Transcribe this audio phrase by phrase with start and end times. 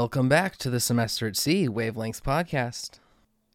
[0.00, 3.00] Welcome back to the Semester at Sea Wavelengths podcast.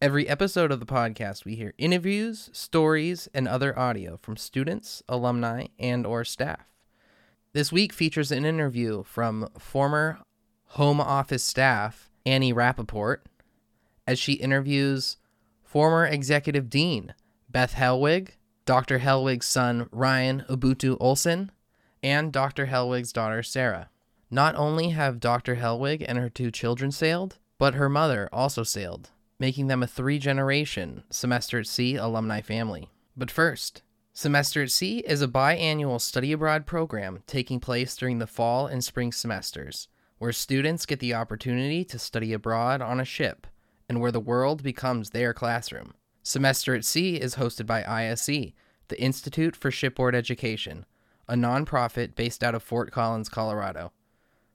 [0.00, 5.66] Every episode of the podcast, we hear interviews, stories, and other audio from students, alumni,
[5.76, 6.64] and or staff.
[7.52, 10.20] This week features an interview from former
[10.66, 13.22] Home Office staff Annie Rappaport
[14.06, 15.16] as she interviews
[15.64, 17.12] former Executive Dean
[17.50, 18.36] Beth Helwig,
[18.66, 19.00] Dr.
[19.00, 21.50] Helwig's son Ryan Ubuntu Olson,
[22.04, 22.66] and Dr.
[22.66, 23.90] Helwig's daughter Sarah.
[24.30, 25.56] Not only have Dr.
[25.56, 30.18] Helwig and her two children sailed, but her mother also sailed, making them a three
[30.18, 32.90] generation Semester at Sea alumni family.
[33.16, 38.26] But first, Semester at Sea is a biannual study abroad program taking place during the
[38.26, 43.46] fall and spring semesters, where students get the opportunity to study abroad on a ship
[43.88, 45.94] and where the world becomes their classroom.
[46.22, 48.52] Semester at Sea is hosted by ISE,
[48.88, 50.84] the Institute for Shipboard Education,
[51.28, 53.92] a nonprofit based out of Fort Collins, Colorado.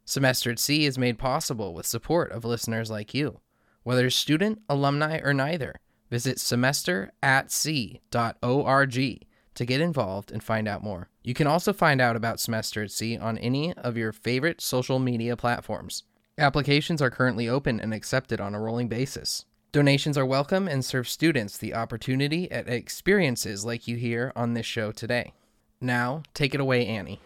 [0.06, 3.40] Semester at Sea is made possible with support of listeners like you.
[3.84, 5.76] Whether student, alumni, or neither,
[6.10, 11.10] visit semesteratsea.org to get involved and find out more.
[11.24, 15.00] You can also find out about Semester at Sea on any of your favorite social
[15.00, 16.04] media platforms.
[16.38, 19.46] Applications are currently open and accepted on a rolling basis.
[19.72, 24.66] Donations are welcome and serve students the opportunity at experiences like you hear on this
[24.66, 25.34] show today.
[25.80, 27.20] Now, take it away, Annie.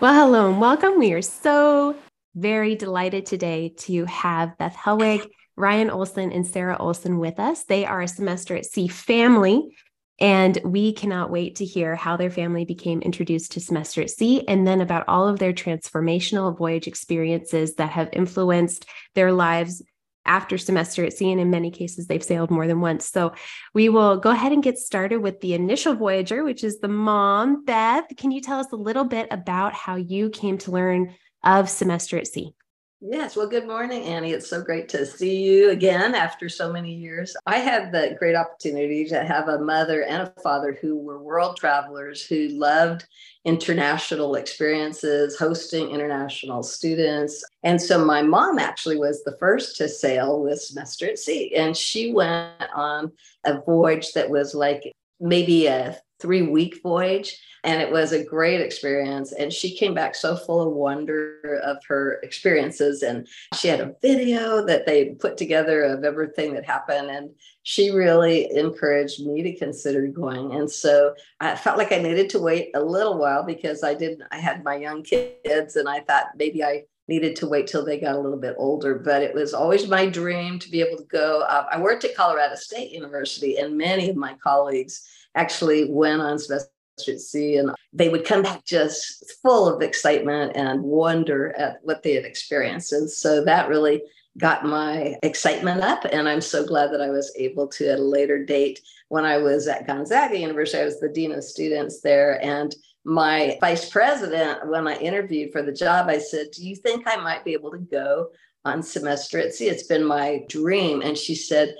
[0.00, 0.96] Well, hello and welcome.
[1.00, 1.96] We are so
[2.36, 7.64] very delighted today to have Beth Helwig, Ryan Olson, and Sarah Olson with us.
[7.64, 9.76] They are a semester at sea family,
[10.20, 14.46] and we cannot wait to hear how their family became introduced to semester at sea
[14.46, 19.82] and then about all of their transformational voyage experiences that have influenced their lives
[20.28, 21.32] after semester at sea.
[21.32, 23.08] And in many cases, they've sailed more than once.
[23.08, 23.32] So
[23.74, 27.64] we will go ahead and get started with the initial voyager, which is the mom.
[27.64, 31.68] Beth, can you tell us a little bit about how you came to learn of
[31.68, 32.54] semester at sea?
[33.00, 34.32] Yes, well, good morning, Annie.
[34.32, 37.36] It's so great to see you again after so many years.
[37.46, 41.56] I had the great opportunity to have a mother and a father who were world
[41.56, 43.06] travelers who loved
[43.44, 47.44] international experiences, hosting international students.
[47.62, 51.76] And so my mom actually was the first to sail with Semester at Sea, and
[51.76, 53.12] she went on
[53.46, 58.60] a voyage that was like maybe a three week voyage and it was a great
[58.60, 59.32] experience.
[59.32, 63.94] And she came back so full of wonder of her experiences and she had a
[64.00, 67.30] video that they put together of everything that happened and
[67.64, 70.54] she really encouraged me to consider going.
[70.54, 74.22] And so i felt like i needed to wait a little while because i didn't
[74.30, 77.98] i had my young kids and i thought maybe i needed to wait till they
[77.98, 78.98] got a little bit older.
[78.98, 81.40] But it was always my dream to be able to go.
[81.42, 86.38] Uh, i worked at colorado state university and many of my colleagues actually went on
[86.38, 86.70] semester
[87.06, 92.02] at sea and they would come back just full of excitement and wonder at what
[92.02, 92.92] they had experienced.
[92.92, 94.02] And so that really
[94.36, 98.02] got my excitement up and i'm so glad that i was able to at a
[98.02, 102.40] later date when i was at gonzaga university i was the dean of students there
[102.44, 107.04] and my vice president when i interviewed for the job i said do you think
[107.08, 108.28] i might be able to go
[108.68, 109.68] on semester at sea?
[109.68, 111.02] It's been my dream.
[111.02, 111.74] And she said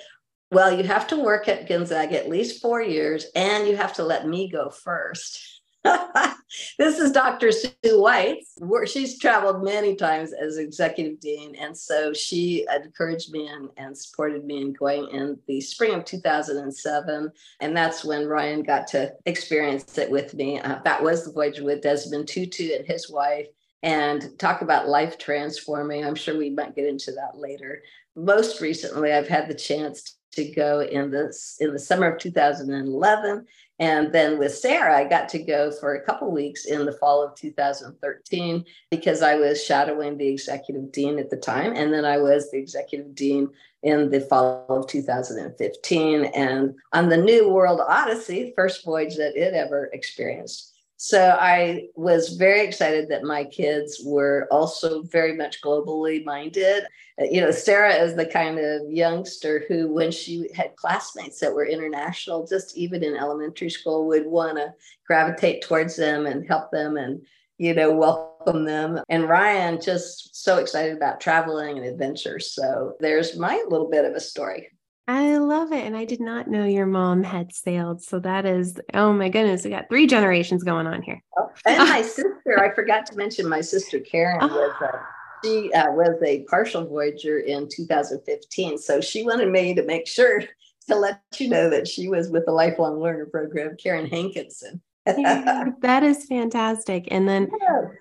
[0.51, 4.05] well, you have to work at Gonzaga at least four years, and you have to
[4.05, 5.59] let me go first.
[6.79, 7.53] this is Dr.
[7.53, 8.39] Sue White.
[8.87, 14.45] She's traveled many times as executive dean, and so she encouraged me and, and supported
[14.45, 17.31] me in going in the spring of 2007.
[17.61, 20.61] And that's when Ryan got to experience it with me.
[20.61, 23.47] Uh, that was the voyage with Desmond Tutu and his wife.
[23.85, 26.05] And talk about life transforming.
[26.05, 27.83] I'm sure we might get into that later.
[28.17, 33.47] Most recently, I've had the chance to go in the in the summer of 2011
[33.79, 37.23] and then with sarah i got to go for a couple weeks in the fall
[37.23, 41.75] of 2013 because i was shadowing the executive dean at the time.
[41.75, 43.49] And then i was the executive dean
[43.83, 49.55] in the fall of 2015 and on the new world odyssey first voyage that it
[49.55, 56.25] ever experienced so I was very excited that my kids were also very much globally
[56.25, 56.83] minded.
[57.21, 61.55] Uh, you know, Sarah is the kind of youngster who, when she had classmates that
[61.55, 64.75] were international, just even in elementary school, would want to
[65.07, 67.25] gravitate towards them and help them and,
[67.59, 69.01] you know, welcome them.
[69.09, 72.41] And Ryan just so excited about traveling and adventure.
[72.41, 74.71] So there's my little bit of a story.
[75.09, 75.87] I love it.
[75.87, 78.03] And I did not know your mom had sailed.
[78.03, 81.23] So that is, oh my goodness, we got three generations going on here.
[81.39, 85.01] Oh, and my sister, I forgot to mention my sister Karen was a,
[85.43, 88.77] she uh, was a partial voyager in 2015.
[88.77, 90.43] So she wanted me to make sure
[90.89, 94.83] to let you know that she was with the Lifelong Learner Program, Karen Hankinson.
[95.07, 97.09] that is fantastic.
[97.11, 97.49] And then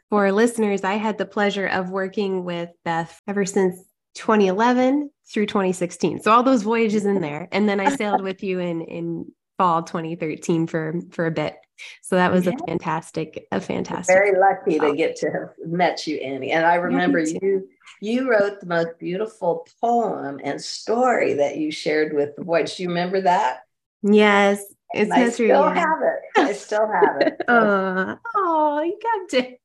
[0.09, 3.79] for listeners, I had the pleasure of working with Beth ever since
[4.15, 6.21] 2011 through 2016.
[6.21, 7.47] So all those voyages in there.
[7.51, 11.55] And then I sailed with you in in fall 2013 for for a bit.
[12.01, 12.53] So that was yeah.
[12.53, 14.13] a fantastic, a fantastic.
[14.13, 16.51] Very lucky to get to have met you, Annie.
[16.51, 17.67] And I remember yeah, you
[18.01, 22.77] you wrote the most beautiful poem and story that you shared with the voyage.
[22.77, 23.61] Do you remember that?
[24.03, 24.63] Yes.
[24.93, 25.73] It's I still yeah.
[25.73, 26.39] have it.
[26.39, 27.41] I still have it.
[27.47, 29.61] oh, oh, you got it.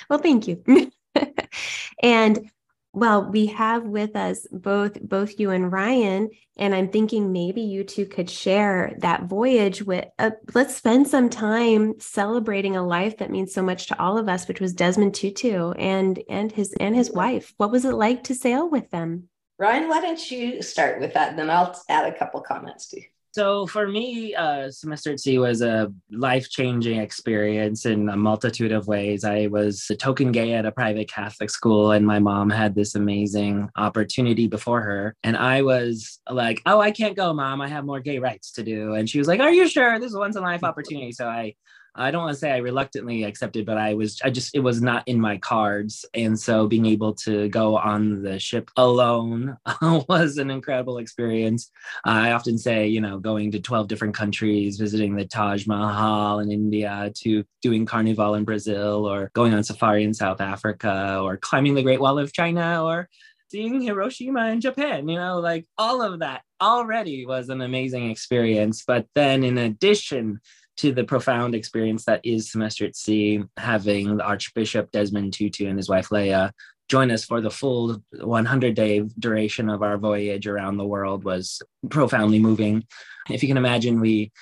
[0.10, 0.90] well, thank you.
[2.02, 2.50] and
[2.94, 7.82] well, we have with us both both you and Ryan, and I'm thinking maybe you
[7.82, 10.06] two could share that voyage with.
[10.18, 14.28] Uh, let's spend some time celebrating a life that means so much to all of
[14.28, 17.52] us, which was Desmond Tutu and and his and his wife.
[17.56, 19.28] What was it like to sail with them?
[19.58, 23.00] Ryan, why don't you start with that, and then I'll add a couple comments to
[23.00, 23.06] you.
[23.34, 28.70] So for me, uh, semester at sea was a life changing experience in a multitude
[28.70, 29.24] of ways.
[29.24, 32.94] I was a token gay at a private Catholic school, and my mom had this
[32.94, 35.16] amazing opportunity before her.
[35.24, 37.60] And I was like, "Oh, I can't go, mom.
[37.60, 39.98] I have more gay rights to do." And she was like, "Are you sure?
[39.98, 41.56] This is once in life opportunity." So I
[41.96, 44.82] I don't want to say I reluctantly accepted, but I was, I just, it was
[44.82, 46.04] not in my cards.
[46.12, 49.56] And so being able to go on the ship alone
[50.08, 51.70] was an incredible experience.
[52.04, 56.50] I often say, you know, going to 12 different countries, visiting the Taj Mahal in
[56.50, 61.74] India, to doing Carnival in Brazil, or going on safari in South Africa, or climbing
[61.74, 63.08] the Great Wall of China, or
[63.54, 68.82] seeing Hiroshima in Japan, you know, like all of that already was an amazing experience.
[68.84, 70.40] But then in addition,
[70.76, 75.78] to the profound experience that is semester at sea, having the Archbishop Desmond Tutu and
[75.78, 76.52] his wife Leah
[76.88, 81.62] join us for the full 100 day duration of our voyage around the world was
[81.88, 82.84] profoundly moving.
[83.30, 84.32] If you can imagine, we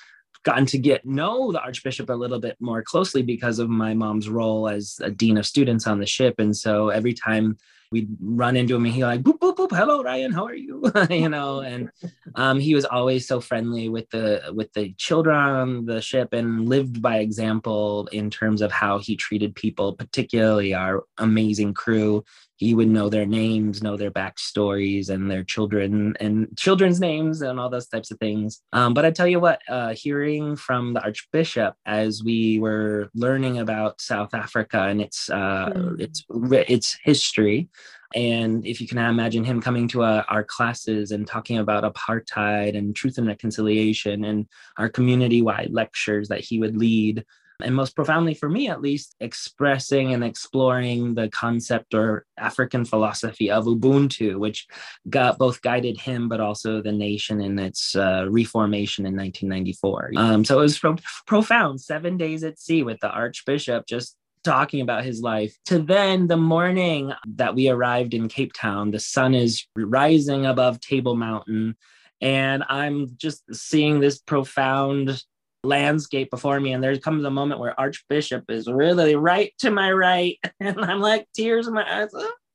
[0.44, 4.28] gotten to get know the archbishop a little bit more closely because of my mom's
[4.28, 7.56] role as a dean of students on the ship and so every time
[7.92, 10.82] we'd run into him and he'd like boop boop boop hello ryan how are you?
[11.10, 11.90] You know and
[12.34, 16.68] um, he was always so friendly with the with the children on the ship and
[16.68, 22.24] lived by example in terms of how he treated people particularly our amazing crew
[22.62, 27.58] he would know their names, know their backstories and their children and children's names and
[27.58, 28.62] all those types of things.
[28.72, 33.58] Um, but I tell you what, uh, hearing from the Archbishop as we were learning
[33.58, 36.00] about South Africa and its uh, mm.
[36.00, 36.24] its
[36.68, 37.68] its history,
[38.14, 42.76] and if you can imagine him coming to uh, our classes and talking about apartheid
[42.76, 44.46] and truth and reconciliation and
[44.78, 47.24] our community wide lectures that he would lead
[47.60, 53.50] and most profoundly for me at least expressing and exploring the concept or african philosophy
[53.50, 54.66] of ubuntu which
[55.08, 60.44] got both guided him but also the nation in its uh, reformation in 1994 um,
[60.44, 60.96] so it was pro-
[61.26, 65.56] profound seven days at sea with the archbishop just talking about his life.
[65.66, 70.80] To then the morning that we arrived in cape town the sun is rising above
[70.80, 71.76] table mountain
[72.20, 75.22] and i'm just seeing this profound
[75.64, 79.92] landscape before me and there comes a moment where archbishop is really right to my
[79.92, 82.10] right and i'm like tears in my eyes.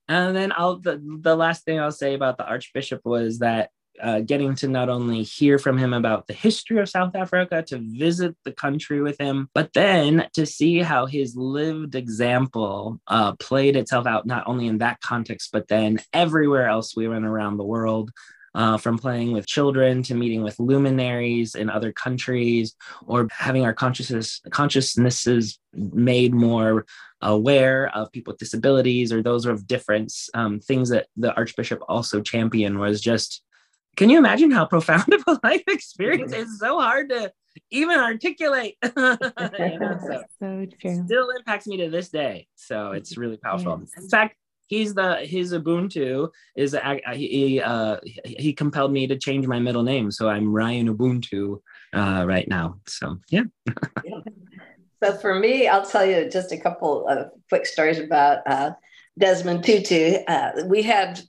[0.09, 3.69] And then i'll the, the last thing i'll say about the archbishop was that
[4.01, 7.79] uh, getting to not only hear from him about the history of South Africa, to
[7.81, 13.75] visit the country with him, but then to see how his lived example uh, played
[13.75, 17.63] itself out, not only in that context, but then everywhere else we went around the
[17.63, 18.11] world
[18.57, 23.73] uh, from playing with children to meeting with luminaries in other countries or having our
[23.73, 26.83] consciousness consciousnesses made more
[27.21, 32.19] aware of people with disabilities or those of difference um, things that the archbishop also
[32.19, 33.43] championed was just
[33.95, 36.31] can you imagine how profound of a life experience?
[36.31, 37.31] It's so hard to
[37.71, 38.77] even articulate.
[39.59, 41.03] You know, so, so true.
[41.05, 42.47] still impacts me to this day.
[42.55, 43.79] So it's really powerful.
[43.79, 44.03] Yes.
[44.03, 44.35] in fact
[44.67, 46.77] he's the his Ubuntu is
[47.13, 51.61] he uh, he compelled me to change my middle name, so I'm Ryan Ubuntu
[51.93, 52.79] uh, right now.
[52.85, 53.43] So yeah.
[54.03, 54.19] yeah.
[55.03, 58.71] So for me, I'll tell you just a couple of quick stories about uh,
[59.17, 60.17] Desmond Tutu.
[60.27, 61.21] Uh, we had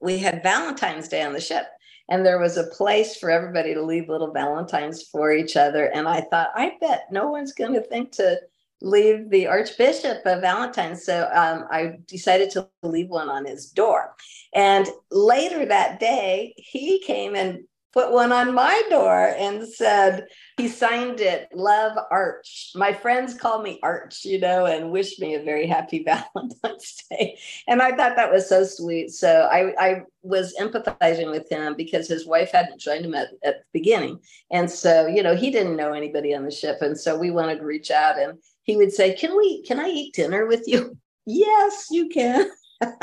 [0.00, 1.66] we had Valentine's Day on the ship,
[2.08, 5.84] and there was a place for everybody to leave little valentines for each other.
[5.86, 8.40] And I thought, I bet no one's going to think to
[8.82, 10.96] leave the Archbishop of Valentine.
[10.96, 14.14] So um, I decided to leave one on his door.
[14.54, 17.60] And later that day, he came and
[17.92, 22.72] put one on my door and said, he signed it, Love Arch.
[22.74, 26.02] My friends call me Arch, you know, and wish me a very happy
[26.34, 27.38] Valentine's Day.
[27.68, 29.10] And I thought that was so sweet.
[29.10, 33.58] So I, I was empathizing with him because his wife hadn't joined him at, at
[33.58, 34.20] the beginning.
[34.50, 36.78] And so, you know, he didn't know anybody on the ship.
[36.80, 39.88] And so we wanted to reach out and he would say, Can we, can I
[39.88, 40.96] eat dinner with you?
[41.26, 42.50] yes, you can.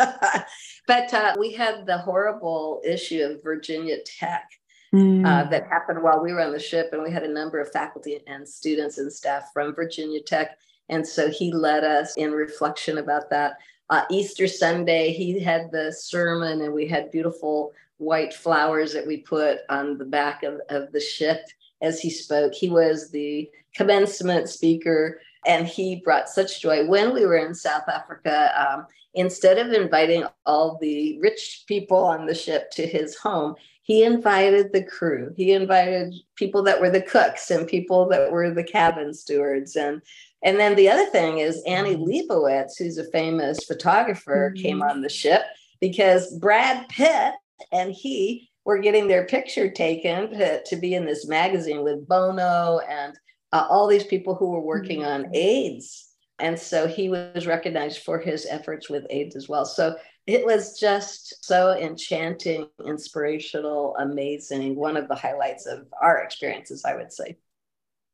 [0.87, 4.49] but uh, we had the horrible issue of Virginia Tech
[4.93, 5.25] mm.
[5.25, 7.71] uh, that happened while we were on the ship, and we had a number of
[7.71, 10.57] faculty and students and staff from Virginia Tech.
[10.89, 13.53] And so he led us in reflection about that.
[13.89, 19.17] Uh, Easter Sunday, he had the sermon, and we had beautiful white flowers that we
[19.17, 21.45] put on the back of, of the ship
[21.81, 22.53] as he spoke.
[22.53, 27.87] He was the commencement speaker and he brought such joy when we were in south
[27.87, 33.55] africa um, instead of inviting all the rich people on the ship to his home
[33.81, 38.53] he invited the crew he invited people that were the cooks and people that were
[38.53, 40.01] the cabin stewards and
[40.43, 42.31] and then the other thing is annie mm-hmm.
[42.31, 44.61] leibovitz who's a famous photographer mm-hmm.
[44.61, 45.41] came on the ship
[45.81, 47.33] because brad pitt
[47.71, 52.79] and he were getting their picture taken to, to be in this magazine with bono
[52.87, 53.17] and
[53.51, 55.35] uh, all these people who were working on mm-hmm.
[55.35, 59.65] AIDS and so he was recognized for his efforts with AIDS as well.
[59.65, 64.75] So it was just so enchanting, inspirational, amazing.
[64.75, 67.37] One of the highlights of our experiences, I would say.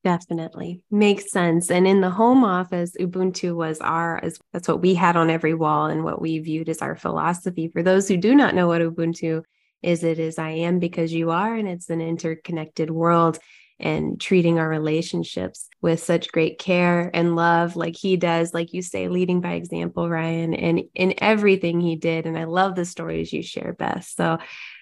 [0.04, 1.72] Definitely makes sense.
[1.72, 5.56] And in the home office, Ubuntu was our, as that's what we had on every
[5.56, 7.70] wall and what we viewed as our philosophy.
[7.70, 9.44] For those who do not know what Ubuntu
[9.82, 13.40] is, it is I am because you are, and it's an interconnected world
[13.80, 18.82] and treating our relationships with such great care and love like he does like you
[18.82, 23.34] say leading by example ryan and in everything he did and i love the stories
[23.34, 24.38] you share beth so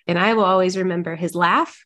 [0.07, 1.83] and i will always remember his laugh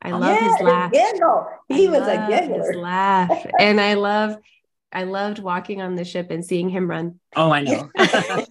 [0.00, 1.46] i oh, love yeah, his laugh giggle.
[1.68, 4.36] he I was a giggler his laugh and i love
[4.92, 7.20] I loved walking on the ship and seeing him run.
[7.34, 7.90] Oh, I know.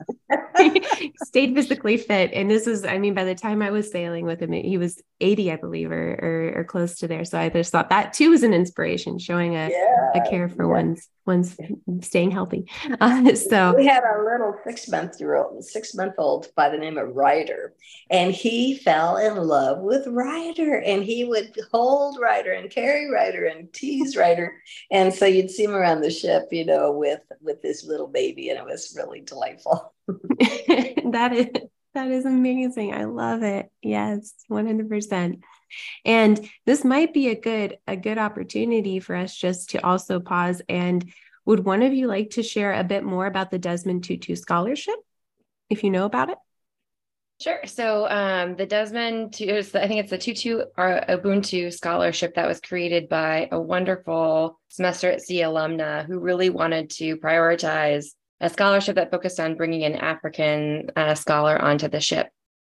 [1.23, 2.31] stayed physically fit.
[2.33, 5.01] And this is, I mean, by the time I was sailing with him, he was
[5.21, 7.25] 80, I believe, or, or, or close to there.
[7.25, 10.63] So I just thought that too was an inspiration, showing a, yeah, a care for
[10.63, 10.71] yeah.
[10.71, 11.57] one's one's
[12.01, 12.69] staying healthy.
[13.01, 16.77] Uh, so we had a little six month year old, six month old by the
[16.77, 17.73] name of Ryder,
[18.09, 23.45] and he fell in love with Ryder, and he would hold Ryder and carry Ryder
[23.45, 24.55] and tease Ryder,
[24.91, 28.49] and so you'd see him around the ship, you know, with with this little baby,
[28.49, 29.93] and it was really delightful.
[30.07, 31.47] that is
[31.95, 32.93] that is amazing.
[32.93, 33.71] I love it.
[33.81, 35.41] Yes, 100%.
[36.05, 40.61] And this might be a good a good opportunity for us just to also pause
[40.69, 41.11] and
[41.45, 44.95] would one of you like to share a bit more about the Desmond Tutu scholarship
[45.69, 46.37] if you know about it?
[47.41, 47.59] Sure.
[47.65, 53.09] So um, the Desmond, I think it's the Tutu or Ubuntu scholarship that was created
[53.09, 58.05] by a wonderful semester at sea alumna who really wanted to prioritize
[58.41, 62.27] a scholarship that focused on bringing an African uh, scholar onto the ship.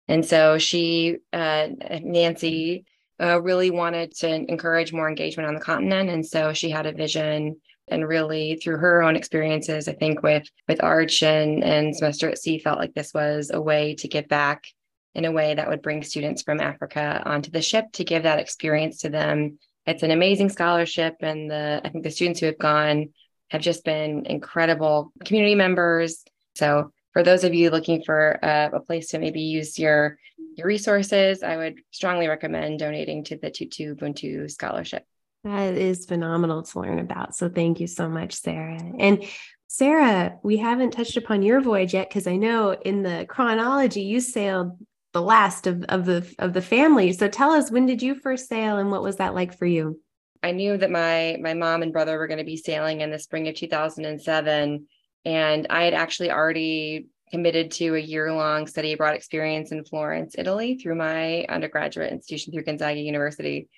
[0.06, 1.68] And so she, uh,
[2.02, 2.84] Nancy,
[3.20, 6.08] uh, really wanted to encourage more engagement on the continent.
[6.08, 7.56] And so she had a vision
[7.90, 12.38] and really through her own experiences, I think with with Arch and, and Semester at
[12.38, 14.64] Sea felt like this was a way to give back
[15.14, 18.38] in a way that would bring students from Africa onto the ship to give that
[18.38, 19.58] experience to them.
[19.86, 21.16] It's an amazing scholarship.
[21.20, 23.08] And the I think the students who have gone
[23.48, 26.24] have just been incredible community members.
[26.54, 30.18] So for those of you looking for a, a, place to maybe use your
[30.56, 35.04] your resources, I would strongly recommend donating to the Tutu Ubuntu Scholarship.
[35.44, 37.34] That is phenomenal to learn about.
[37.34, 38.80] So thank you so much, Sarah.
[38.98, 39.24] And
[39.68, 44.20] Sarah, we haven't touched upon your voyage yet because I know in the chronology you
[44.20, 44.78] sailed
[45.12, 47.12] the last of, of the of the family.
[47.12, 50.00] So tell us when did you first sail and what was that like for you?
[50.42, 53.18] I knew that my my mom and brother were going to be sailing in the
[53.18, 54.86] spring of 2007
[55.24, 60.78] and I had actually already committed to a year-long study abroad experience in Florence, Italy
[60.78, 63.68] through my undergraduate institution through Gonzaga University.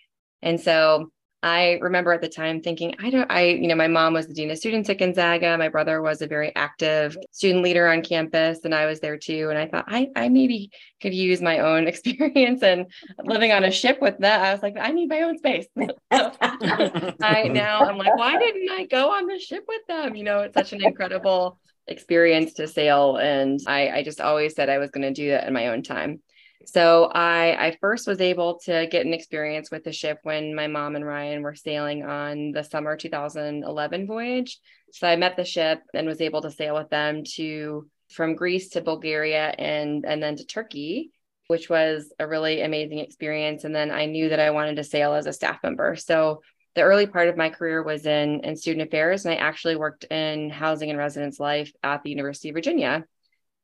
[0.43, 1.11] And so
[1.43, 4.35] I remember at the time thinking, I don't, I, you know, my mom was the
[4.35, 5.57] dean of students at Gonzaga.
[5.57, 9.49] My brother was a very active student leader on campus, and I was there too.
[9.49, 10.71] And I thought, I, I maybe
[11.01, 12.87] could use my own experience and
[13.25, 14.43] living on a ship with that.
[14.43, 15.67] I was like, I need my own space.
[16.11, 20.15] I now I'm like, why didn't I go on the ship with them?
[20.17, 23.17] You know, it's such an incredible experience to sail.
[23.17, 25.83] And I, I just always said I was going to do that in my own
[25.83, 26.21] time.
[26.67, 30.67] So I I first was able to get an experience with the ship when my
[30.67, 34.59] mom and Ryan were sailing on the summer 2011 voyage.
[34.93, 38.71] So I met the ship and was able to sail with them to from Greece
[38.71, 41.11] to Bulgaria and and then to Turkey.
[41.49, 43.65] which was a really amazing experience.
[43.65, 45.97] And then I knew that I wanted to sail as a staff member.
[45.97, 46.43] So
[46.77, 50.05] the early part of my career was in, in student affairs, and I actually worked
[50.05, 53.05] in housing and residence life at the University of Virginia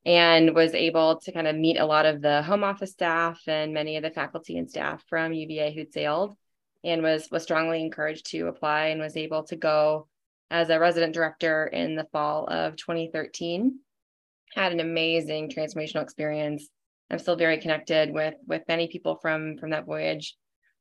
[0.07, 3.73] and was able to kind of meet a lot of the home office staff and
[3.73, 6.33] many of the faculty and staff from UVA who'd sailed
[6.83, 10.07] and was was strongly encouraged to apply and was able to go
[10.49, 13.79] as a resident director in the fall of 2013
[14.55, 16.69] had an amazing transformational experience.
[17.11, 20.35] I'm still very connected with with many people from from that voyage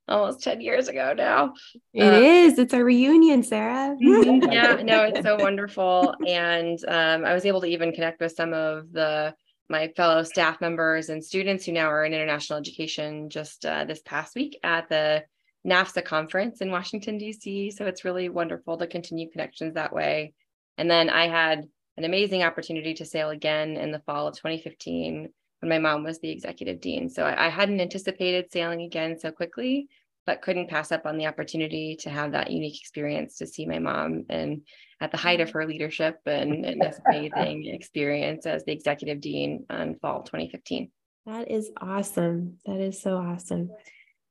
[0.08, 1.52] almost 10 years ago now
[1.92, 2.58] It uh, is.
[2.58, 4.50] it's a reunion sarah mm-hmm.
[4.52, 8.52] yeah no it's so wonderful and um, i was able to even connect with some
[8.52, 9.34] of the
[9.68, 14.00] my fellow staff members and students who now are in international education just uh, this
[14.04, 15.24] past week at the
[15.66, 17.72] NAFSA conference in Washington, D.C.
[17.72, 20.32] So it's really wonderful to continue connections that way.
[20.78, 25.28] And then I had an amazing opportunity to sail again in the fall of 2015
[25.66, 27.08] when my mom was the executive dean.
[27.08, 29.88] So I, I hadn't anticipated sailing again so quickly,
[30.24, 33.78] but couldn't pass up on the opportunity to have that unique experience to see my
[33.78, 34.62] mom and
[35.00, 39.66] at the height of her leadership and, and this amazing experience as the executive dean
[39.70, 40.90] in fall 2015.
[41.26, 42.58] That is awesome.
[42.66, 43.70] That is so awesome.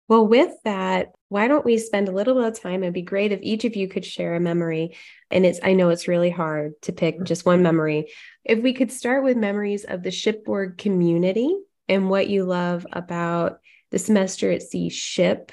[0.07, 2.83] Well, with that, why don't we spend a little bit of time?
[2.83, 4.95] It'd be great if each of you could share a memory.
[5.31, 8.11] And it's, I know it's really hard to pick just one memory.
[8.43, 11.55] If we could start with memories of the shipboard community
[11.89, 13.59] and what you love about
[13.91, 15.51] the semester at sea ship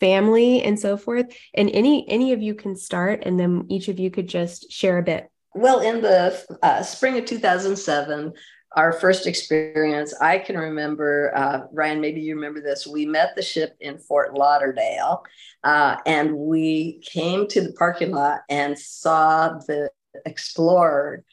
[0.00, 3.98] family and so forth and any any of you can start and then each of
[3.98, 8.32] you could just share a bit well in the uh, spring of 2007
[8.76, 12.86] our first experience, I can remember, uh, Ryan, maybe you remember this.
[12.86, 15.24] We met the ship in Fort Lauderdale
[15.64, 19.90] uh, and we came to the parking lot and saw the
[20.26, 21.24] Explorer.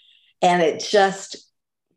[0.41, 1.44] And it just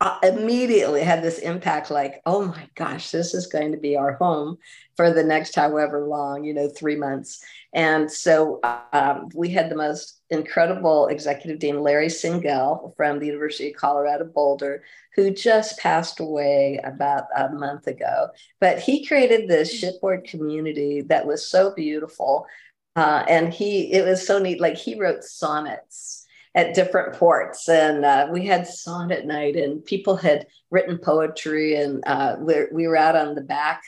[0.00, 4.12] uh, immediately had this impact like, oh my gosh, this is going to be our
[4.12, 4.57] home
[4.97, 7.43] for the next however long, you know, three months.
[7.73, 8.61] And so
[8.93, 14.25] um, we had the most incredible executive dean, Larry Singell from the University of Colorado
[14.25, 14.85] Boulder,
[15.17, 18.28] who just passed away about a month ago.
[18.61, 22.47] But he created this shipboard community that was so beautiful.
[22.95, 24.61] Uh, and he, it was so neat.
[24.61, 26.18] Like he wrote sonnets
[26.59, 27.69] at different ports.
[27.69, 32.97] And uh, we had sonnet night and people had written poetry and uh, we were
[32.97, 33.80] out on the back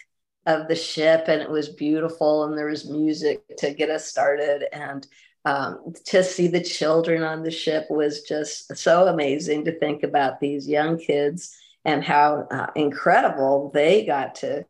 [0.47, 4.73] of the ship and it was beautiful and there was music to get us started.
[4.73, 5.05] And
[5.44, 10.38] um, to see the children on the ship was just so amazing to think about
[10.38, 11.53] these young kids
[11.85, 14.64] and how uh, incredible they got to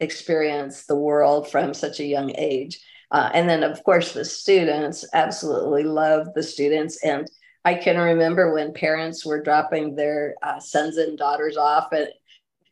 [0.00, 2.80] experience the world from such a young age.
[3.10, 7.30] Uh, and then of course the students absolutely loved the students and
[7.64, 12.08] i can remember when parents were dropping their uh, sons and daughters off and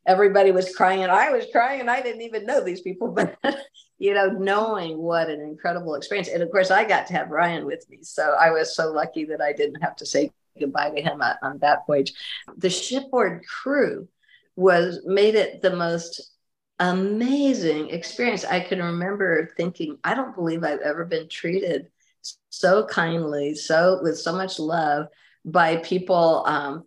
[0.07, 3.37] everybody was crying and I was crying and I didn't even know these people, but
[3.99, 6.29] you know, knowing what an incredible experience.
[6.29, 7.99] And of course I got to have Ryan with me.
[8.03, 11.37] So I was so lucky that I didn't have to say goodbye to him on,
[11.43, 12.13] on that voyage.
[12.57, 14.09] The shipboard crew
[14.57, 16.33] was made it the most
[16.79, 18.45] amazing experience.
[18.45, 21.87] I can remember thinking, I don't believe I've ever been treated
[22.51, 25.07] so kindly, so with so much love
[25.45, 26.85] by people um,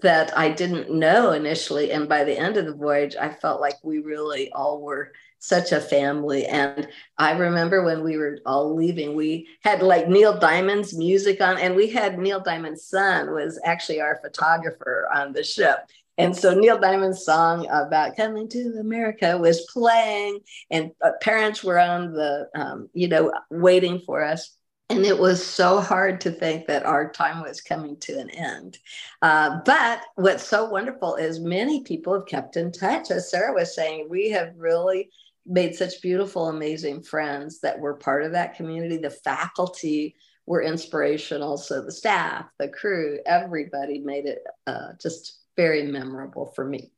[0.00, 1.90] that I didn't know initially.
[1.92, 5.72] And by the end of the voyage, I felt like we really all were such
[5.72, 6.46] a family.
[6.46, 11.58] And I remember when we were all leaving, we had like Neil Diamond's music on,
[11.58, 15.78] and we had Neil Diamond's son was actually our photographer on the ship.
[16.18, 20.40] And so Neil Diamond's song about coming to America was playing,
[20.70, 24.56] and uh, parents were on the, um, you know, waiting for us
[24.88, 28.78] and it was so hard to think that our time was coming to an end.
[29.22, 33.10] Uh, but what's so wonderful is many people have kept in touch.
[33.10, 35.10] As Sarah was saying, we have really
[35.46, 38.98] made such beautiful, amazing friends that were part of that community.
[38.98, 40.14] The faculty
[40.46, 41.56] were inspirational.
[41.56, 46.92] So the staff, the crew, everybody made it uh, just very memorable for me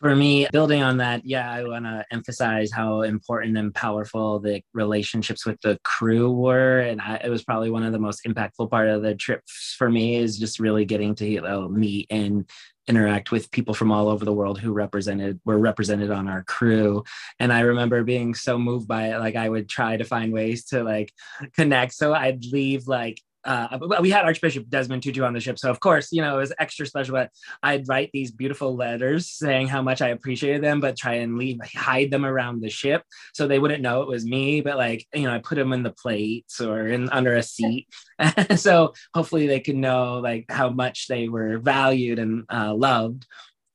[0.00, 4.62] for me, building on that, yeah, I want to emphasize how important and powerful the
[4.72, 8.70] relationships with the crew were, and I, it was probably one of the most impactful
[8.70, 9.42] part of the trip
[9.76, 12.48] for me is just really getting to you know, meet and
[12.86, 17.04] interact with people from all over the world who represented were represented on our crew.
[17.38, 19.18] And i remember being so moved by it.
[19.18, 21.12] Like i would try to find ways to like
[21.54, 21.92] connect.
[21.94, 25.80] So i'd leave like uh, we had Archbishop Desmond Tutu on the ship, so of
[25.80, 27.14] course, you know, it was extra special.
[27.14, 27.30] But
[27.62, 31.58] I'd write these beautiful letters saying how much I appreciated them, but try and leave
[31.74, 34.60] hide them around the ship so they wouldn't know it was me.
[34.60, 37.88] But like, you know, I put them in the plates or in under a seat,
[38.56, 43.26] so hopefully they could know like how much they were valued and uh, loved.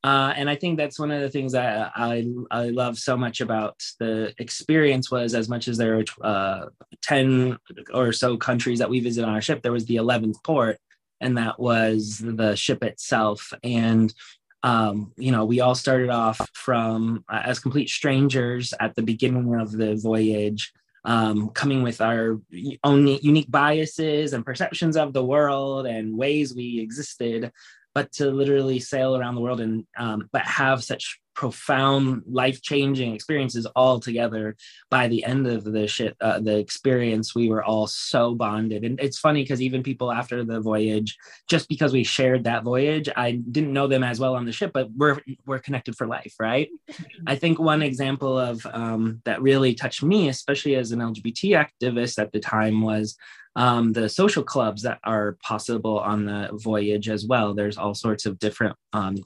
[0.05, 3.41] Uh, and I think that's one of the things that I, I love so much
[3.41, 6.67] about the experience was as much as there were uh,
[7.01, 7.57] 10
[7.91, 10.77] or so countries that we visited on our ship, there was the 11th port,
[11.21, 13.51] and that was the ship itself.
[13.63, 14.13] And
[14.61, 19.55] um, you know, we all started off from uh, as complete strangers at the beginning
[19.59, 20.71] of the voyage,
[21.03, 22.39] um, coming with our
[22.83, 27.51] own unique biases and perceptions of the world and ways we existed
[27.95, 33.65] but to literally sail around the world and um, but have such profound life-changing experiences
[33.75, 34.55] all together
[34.89, 38.85] by the end of the shit uh, the experience we were all so bonded.
[38.85, 41.17] And it's funny because even people after the voyage
[41.49, 44.71] just because we shared that voyage i didn't know them as well on the ship
[44.73, 46.69] but we're we're connected for life right?
[47.27, 52.19] I think one example of um, that really touched me especially as an lgbt activist
[52.19, 53.17] at the time was
[53.55, 57.53] um, the social clubs that are possible on the voyage as well.
[57.53, 59.17] There's all sorts of different um,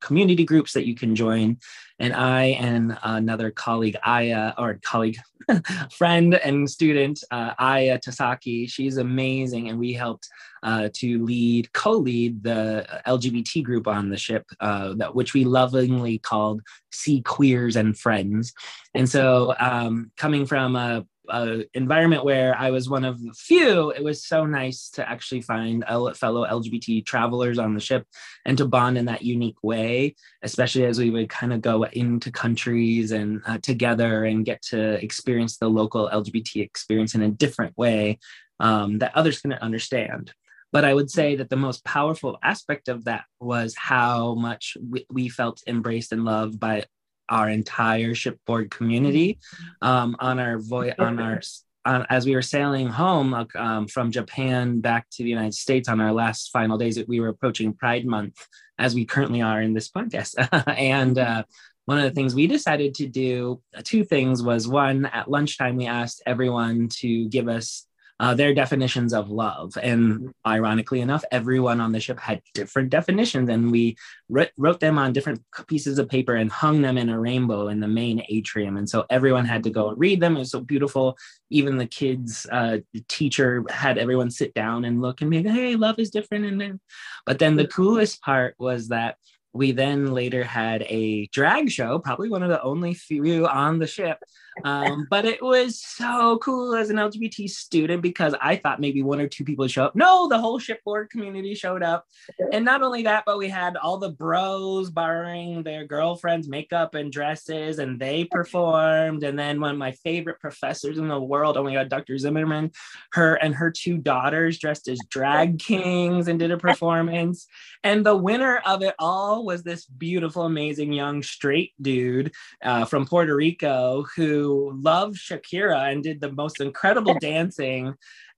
[0.00, 1.58] community groups that you can join.
[2.00, 5.18] And I and another colleague, Aya, or colleague,
[5.96, 9.68] friend and student, uh, Aya Tasaki, she's amazing.
[9.68, 10.28] And we helped
[10.62, 15.44] uh, to lead, co lead the LGBT group on the ship, uh, that, which we
[15.44, 18.52] lovingly called Sea Queers and Friends.
[18.94, 23.90] And so, um, coming from a uh, environment where I was one of the few,
[23.90, 28.06] it was so nice to actually find fellow LGBT travelers on the ship
[28.44, 32.32] and to bond in that unique way, especially as we would kind of go into
[32.32, 37.76] countries and uh, together and get to experience the local LGBT experience in a different
[37.76, 38.18] way
[38.60, 40.32] um, that others couldn't understand.
[40.70, 45.06] But I would say that the most powerful aspect of that was how much we,
[45.10, 46.84] we felt embraced and loved by
[47.28, 49.38] our entire shipboard community
[49.82, 51.40] um, on our voyage on our
[51.84, 56.00] on, as we were sailing home um, from Japan back to the United States on
[56.00, 58.46] our last final days, that we were approaching Pride Month,
[58.78, 60.34] as we currently are in this podcast.
[60.76, 61.44] and uh,
[61.86, 65.76] one of the things we decided to do, uh, two things was one, at lunchtime,
[65.76, 67.86] we asked everyone to give us
[68.20, 69.76] uh, their definitions of love.
[69.80, 73.96] And ironically enough, everyone on the ship had different definitions, and we
[74.28, 77.88] wrote, them on different pieces of paper and hung them in a rainbow in the
[77.88, 78.76] main atrium.
[78.76, 80.36] And so everyone had to go and read them.
[80.36, 81.16] It was so beautiful.
[81.50, 82.78] Even the kids' uh,
[83.08, 86.60] teacher had everyone sit down and look and be like, "Hey, love is different." And
[86.60, 86.80] then,
[87.26, 89.16] but then the coolest part was that
[89.52, 93.86] we then later had a drag show, probably one of the only few on the
[93.86, 94.18] ship.
[94.64, 99.20] Um, but it was so cool as an LGBT student because I thought maybe one
[99.20, 99.96] or two people would show up.
[99.96, 102.06] No, the whole shipboard community showed up.
[102.52, 107.12] And not only that, but we had all the bros borrowing their girlfriends' makeup and
[107.12, 109.22] dresses, and they performed.
[109.24, 112.18] And then one of my favorite professors in the world, oh my God, Dr.
[112.18, 112.72] Zimmerman,
[113.12, 117.46] her and her two daughters dressed as drag kings and did a performance.
[117.84, 123.06] And the winner of it all was this beautiful, amazing young straight dude uh, from
[123.06, 127.94] Puerto Rico who loved Shakira and did the most incredible dancing.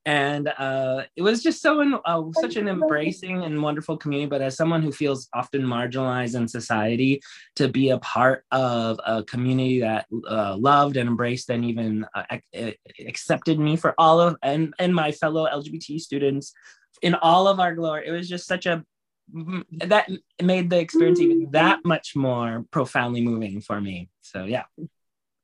[0.07, 4.31] And uh, it was just so uh, such an embracing and wonderful community.
[4.31, 7.21] But as someone who feels often marginalized in society,
[7.57, 12.39] to be a part of a community that uh, loved and embraced and even uh,
[13.07, 16.55] accepted me for all of and and my fellow LGBT students
[17.03, 18.85] in all of our glory, it was just such a
[19.73, 20.09] that
[20.43, 24.09] made the experience even that much more profoundly moving for me.
[24.23, 24.65] So yeah.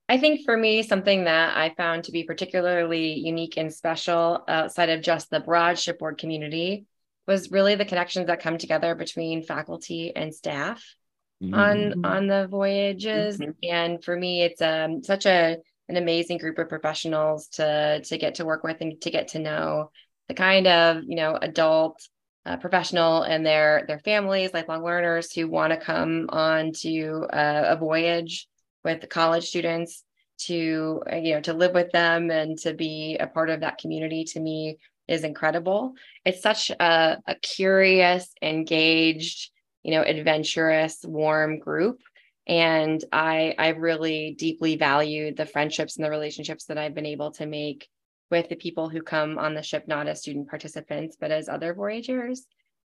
[0.09, 4.89] I think for me, something that I found to be particularly unique and special outside
[4.89, 6.87] of just the broad shipboard community
[7.27, 10.85] was really the connections that come together between faculty and staff
[11.43, 11.55] mm-hmm.
[11.55, 13.39] on on the voyages.
[13.39, 13.51] Mm-hmm.
[13.65, 15.57] And for me, it's um, such a
[15.89, 19.41] an amazing group of professionals to to get to work with and to get to
[19.41, 19.91] know
[20.29, 22.01] the kind of you know adult
[22.45, 27.73] uh, professional and their their families, lifelong learners who want to come on to a,
[27.73, 28.47] a voyage
[28.87, 30.05] with college students
[30.39, 33.79] to uh, you know to live with them and to be a part of that
[33.79, 35.95] community to me is incredible.
[36.25, 39.51] It's such a, a curious, engaged,
[39.83, 42.01] you know, adventurous, warm group.
[42.47, 47.33] And I I really deeply value the friendships and the relationships that I've been able
[47.33, 47.89] to make
[48.31, 51.75] with the people who come on the ship not as student participants but as other
[51.75, 52.47] voyagers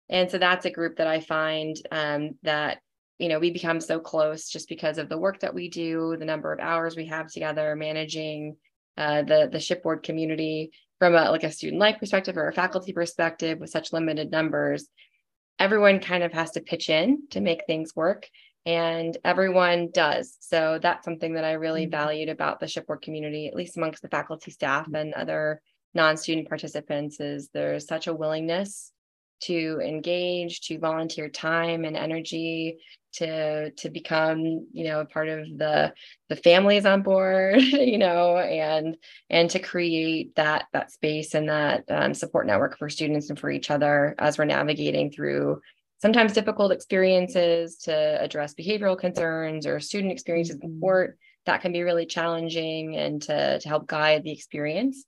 [0.09, 2.77] and so that's a group that i find um, that
[3.17, 6.25] you know we become so close just because of the work that we do the
[6.25, 8.55] number of hours we have together managing
[8.97, 12.93] uh, the the shipboard community from a like a student life perspective or a faculty
[12.93, 14.87] perspective with such limited numbers
[15.59, 18.27] everyone kind of has to pitch in to make things work
[18.65, 20.37] and everyone does.
[20.39, 21.91] So that's something that I really mm-hmm.
[21.91, 25.61] valued about the shipboard community, at least amongst the faculty staff and other
[25.93, 28.91] non-student participants, is there's such a willingness
[29.41, 32.77] to engage, to volunteer time and energy,
[33.15, 35.93] to to become you know a part of the
[36.29, 38.97] the families on board you know and
[39.29, 43.49] and to create that that space and that um, support network for students and for
[43.49, 45.59] each other as we're navigating through
[46.01, 50.75] sometimes difficult experiences to address behavioral concerns or student experiences mm-hmm.
[50.75, 55.05] support that can be really challenging and to, to help guide the experience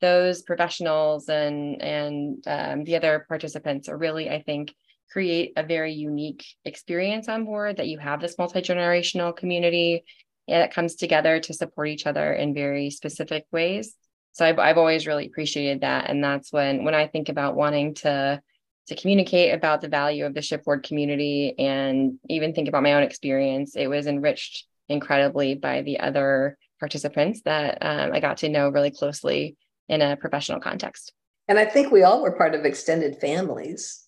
[0.00, 4.74] those professionals and and um, the other participants are really i think
[5.10, 10.04] create a very unique experience on board that you have this multi-generational community
[10.48, 13.94] that comes together to support each other in very specific ways.
[14.32, 16.10] So I've, I've always really appreciated that.
[16.10, 18.40] And that's when when i think about wanting to
[18.88, 23.02] to communicate about the value of the shipboard community and even think about my own
[23.02, 28.68] experience it was enriched incredibly by the other participants that um, i got to know
[28.68, 29.56] really closely
[29.88, 31.12] in a professional context
[31.48, 34.06] and i think we all were part of extended families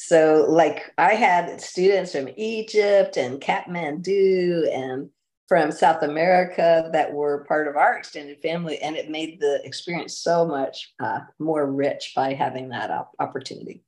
[0.00, 5.10] so, like, I had students from Egypt and Kathmandu and
[5.48, 10.16] from South America that were part of our extended family, and it made the experience
[10.18, 13.82] so much uh, more rich by having that op- opportunity.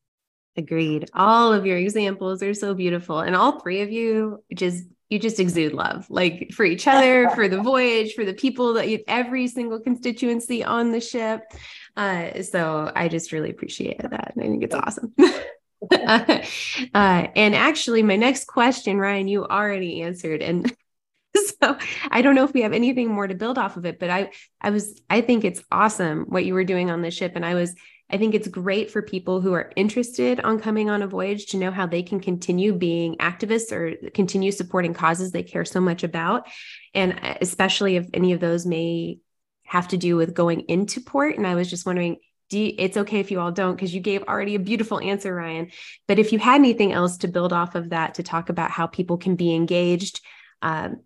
[0.56, 1.08] Agreed.
[1.14, 5.40] All of your examples are so beautiful, and all three of you just you just
[5.40, 9.48] exude love, like for each other, for the voyage, for the people that you, every
[9.48, 11.42] single constituency on the ship.
[11.96, 14.32] Uh, so I just really appreciate that.
[14.36, 15.12] I think it's awesome.
[15.92, 16.42] uh,
[16.94, 20.72] and actually, my next question, Ryan, you already answered, and
[21.60, 21.76] so
[22.10, 23.98] I don't know if we have anything more to build off of it.
[23.98, 27.32] But I, I was, I think it's awesome what you were doing on the ship,
[27.34, 27.74] and I was,
[28.10, 31.56] I think it's great for people who are interested on coming on a voyage to
[31.56, 36.02] know how they can continue being activists or continue supporting causes they care so much
[36.02, 36.48] about,
[36.94, 39.18] and uh, especially if any of those may
[39.64, 41.36] have to do with going into port.
[41.36, 42.16] And I was just wondering
[42.52, 45.70] you, it's okay if you all don't because you gave already a beautiful answer ryan
[46.08, 48.88] but if you had anything else to build off of that to talk about how
[48.88, 50.20] people can be engaged
[50.62, 51.00] um,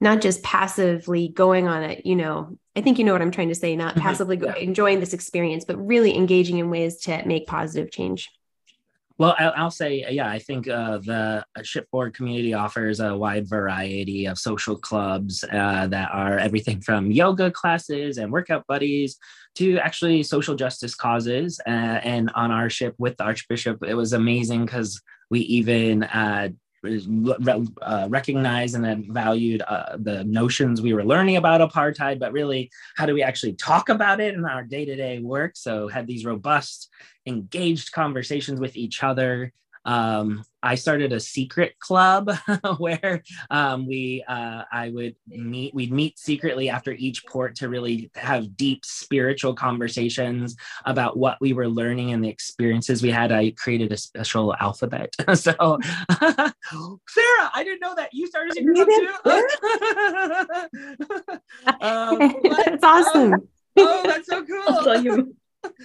[0.00, 3.48] not just passively going on it you know i think you know what i'm trying
[3.48, 4.02] to say not mm-hmm.
[4.02, 4.54] passively yeah.
[4.56, 8.30] enjoying this experience but really engaging in ways to make positive change
[9.20, 14.38] well, I'll say, yeah, I think uh, the shipboard community offers a wide variety of
[14.38, 19.18] social clubs uh, that are everything from yoga classes and workout buddies
[19.56, 21.60] to actually social justice causes.
[21.66, 26.02] Uh, and on our ship with the Archbishop, it was amazing because we even
[26.84, 32.32] uh, uh, recognized and then valued uh, the notions we were learning about apartheid, but
[32.32, 35.56] really, how do we actually talk about it in our day to day work?
[35.56, 36.88] So, had these robust,
[37.26, 39.52] engaged conversations with each other
[39.84, 42.30] um, I started a secret club
[42.78, 48.10] where um, we uh, I would meet we'd meet secretly after each port to really
[48.14, 53.32] have deep spiritual conversations about what we were learning and the experiences we had.
[53.32, 55.14] I created a special alphabet.
[55.34, 55.54] so
[56.20, 58.76] Sarah, I didn't know that you started a secret
[59.22, 59.42] club
[60.72, 61.40] too.
[61.80, 62.34] um,
[62.66, 63.48] that's awesome.
[63.78, 65.30] oh, that's so cool.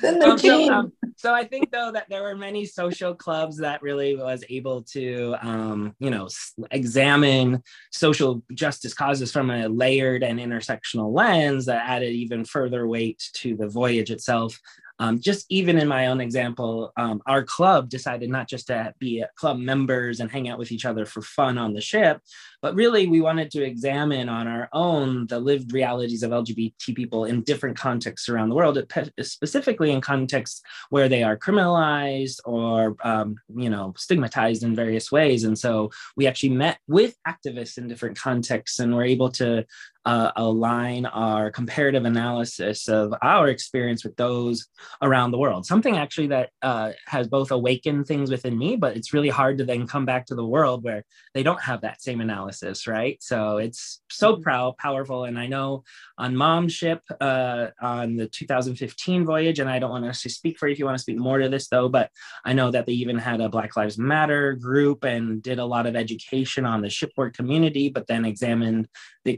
[0.03, 4.15] Um, so, um, so, I think though that there were many social clubs that really
[4.15, 6.27] was able to, um, you know,
[6.71, 13.29] examine social justice causes from a layered and intersectional lens that added even further weight
[13.33, 14.59] to the voyage itself.
[14.99, 19.23] Um, just even in my own example, um, our club decided not just to be
[19.35, 22.21] club members and hang out with each other for fun on the ship,
[22.61, 27.25] but really we wanted to examine on our own the lived realities of LGBT people
[27.25, 28.79] in different contexts around the world,
[29.21, 35.43] specifically in contexts where they are criminalized or um, you know stigmatized in various ways.
[35.43, 39.65] And so we actually met with activists in different contexts and were able to
[40.05, 44.67] uh, align our comparative analysis of our experience with those
[45.01, 45.65] around the world.
[45.65, 49.65] Something actually that uh, has both awakened things within me, but it's really hard to
[49.65, 53.17] then come back to the world where they don't have that same analysis, right?
[53.21, 54.43] So it's so mm-hmm.
[54.43, 55.23] proud, powerful.
[55.23, 55.83] And I know
[56.17, 60.59] on Mom's ship uh, on the 2015 voyage, and I don't want to actually speak
[60.59, 62.11] for you if you want to speak more to this though, but
[62.43, 65.87] I know that they even had a Black Lives Matter group and did a lot
[65.87, 68.87] of education on the shipboard community, but then examined
[69.23, 69.31] the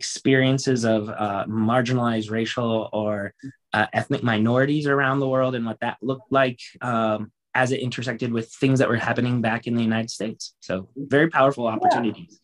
[0.58, 3.34] experiences of uh, marginalized racial or
[3.74, 8.32] uh, ethnic minorities around the world and what that looked like um, as it intersected
[8.32, 10.56] with things that were happening back in the United States.
[10.62, 12.26] So, very powerful opportunities.
[12.30, 12.38] Yeah.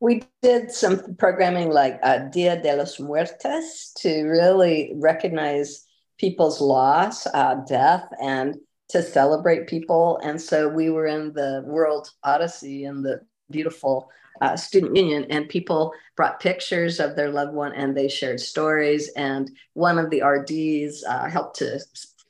[0.00, 5.86] We did some programming like uh, Dia de los Muertos to really recognize
[6.18, 8.56] people's loss, uh, death, and
[8.90, 10.20] to celebrate people.
[10.22, 15.48] And so we were in the World Odyssey in the beautiful uh, student union and
[15.48, 20.20] people brought pictures of their loved one and they shared stories and one of the
[20.20, 21.78] rds uh, helped to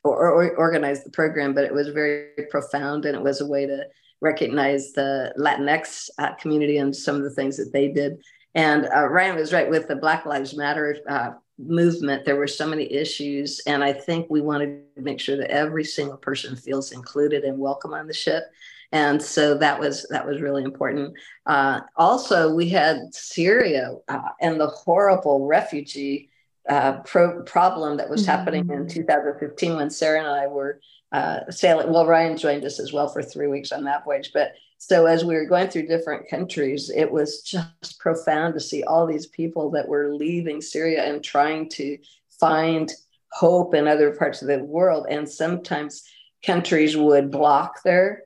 [0.04, 3.66] or, or organized the program, but it was very profound and it was a way
[3.66, 3.86] to
[4.20, 8.22] recognize the Latinx uh, community and some of the things that they did.
[8.54, 12.24] And uh, Ryan was right with the Black Lives Matter uh, movement.
[12.24, 15.84] There were so many issues, and I think we wanted to make sure that every
[15.84, 18.44] single person feels included and welcome on the ship.
[18.94, 21.14] And so that was that was really important.
[21.46, 26.30] Uh, also, we had Syria uh, and the horrible refugee
[26.68, 28.30] uh, pro- problem that was mm-hmm.
[28.30, 30.80] happening in 2015 when Sarah and I were
[31.10, 31.92] uh, sailing.
[31.92, 34.30] Well, Ryan joined us as well for three weeks on that voyage.
[34.32, 38.84] But so as we were going through different countries, it was just profound to see
[38.84, 41.98] all these people that were leaving Syria and trying to
[42.38, 42.92] find
[43.32, 45.06] hope in other parts of the world.
[45.10, 46.04] And sometimes
[46.46, 48.22] countries would block their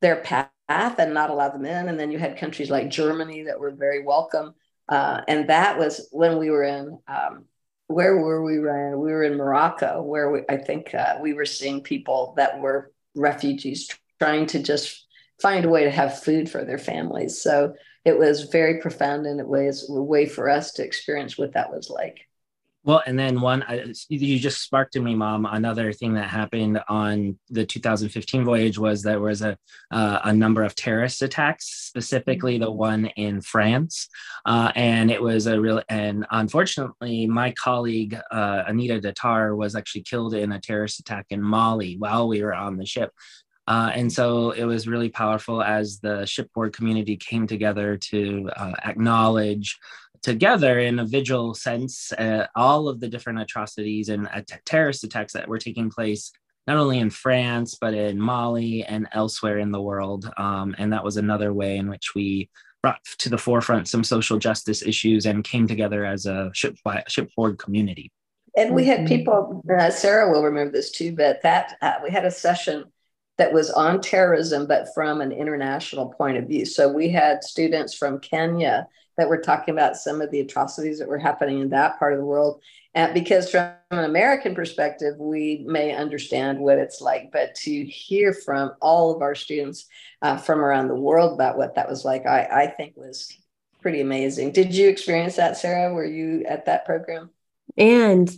[0.00, 1.88] their path and not allow them in.
[1.88, 4.54] And then you had countries like Germany that were very welcome.
[4.88, 7.44] Uh, and that was when we were in um,
[7.88, 8.98] where were we, Ryan?
[9.00, 12.92] We were in Morocco, where we, I think uh, we were seeing people that were
[13.14, 15.06] refugees trying to just
[15.40, 17.40] find a way to have food for their families.
[17.40, 21.54] So it was very profound and it was a way for us to experience what
[21.54, 22.25] that was like.
[22.86, 23.64] Well, and then one,
[24.08, 25.44] you just sparked in me, Mom.
[25.44, 29.58] Another thing that happened on the 2015 voyage was there was a
[29.90, 34.08] uh, a number of terrorist attacks, specifically the one in France,
[34.44, 35.82] uh, and it was a real.
[35.88, 41.42] And unfortunately, my colleague uh, Anita Datar was actually killed in a terrorist attack in
[41.42, 43.10] Mali while we were on the ship.
[43.68, 48.72] Uh, and so it was really powerful as the shipboard community came together to uh,
[48.84, 49.76] acknowledge
[50.26, 55.32] together in a vigil sense uh, all of the different atrocities and uh, terrorist attacks
[55.32, 56.32] that were taking place
[56.66, 60.28] not only in France but in Mali and elsewhere in the world.
[60.36, 62.50] Um, and that was another way in which we
[62.82, 67.60] brought to the forefront some social justice issues and came together as a ship shipboard
[67.60, 68.10] community.
[68.56, 69.06] And we had mm-hmm.
[69.06, 69.62] people.
[69.78, 72.86] Uh, Sarah will remember this too, but that uh, we had a session
[73.38, 76.66] that was on terrorism, but from an international point of view.
[76.66, 81.08] So we had students from Kenya that we're talking about some of the atrocities that
[81.08, 82.60] were happening in that part of the world.
[82.94, 88.32] And because from an American perspective, we may understand what it's like, but to hear
[88.32, 89.86] from all of our students
[90.22, 93.36] uh, from around the world about what that was like, I, I think was
[93.82, 94.52] pretty amazing.
[94.52, 95.92] Did you experience that, Sarah?
[95.92, 97.30] Were you at that program?
[97.76, 98.30] And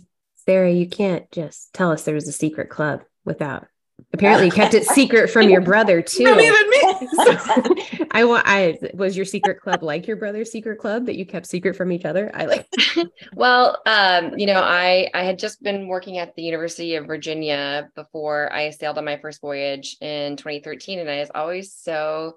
[0.45, 3.67] Sarah, you can't just tell us there was a secret club without
[4.13, 6.23] apparently you kept it secret from your brother too.
[6.23, 8.07] Not even me.
[8.11, 8.43] I want.
[8.45, 11.91] I was your secret club like your brother's secret club that you kept secret from
[11.91, 12.31] each other.
[12.33, 12.67] I like.
[13.35, 17.89] well, um, you know, I I had just been working at the University of Virginia
[17.95, 22.35] before I sailed on my first voyage in 2013, and I was always so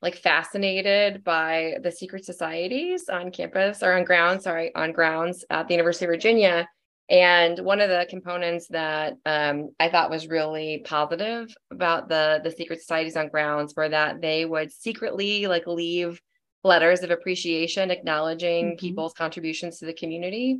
[0.00, 4.44] like fascinated by the secret societies on campus or on grounds.
[4.44, 6.68] Sorry, on grounds at the University of Virginia
[7.10, 12.50] and one of the components that um, I thought was really positive about the the
[12.50, 16.20] secret societies on grounds were that they would secretly like leave
[16.64, 18.76] letters of appreciation acknowledging mm-hmm.
[18.76, 20.58] people's contributions to the community.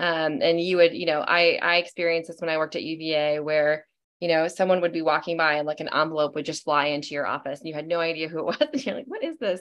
[0.00, 3.40] Um, and you would, you know, I I experienced this when I worked at UVA
[3.40, 3.86] where
[4.20, 7.14] you know someone would be walking by and like an envelope would just fly into
[7.14, 8.56] your office and you had no idea who it was.
[8.72, 9.60] And you're like, what is this?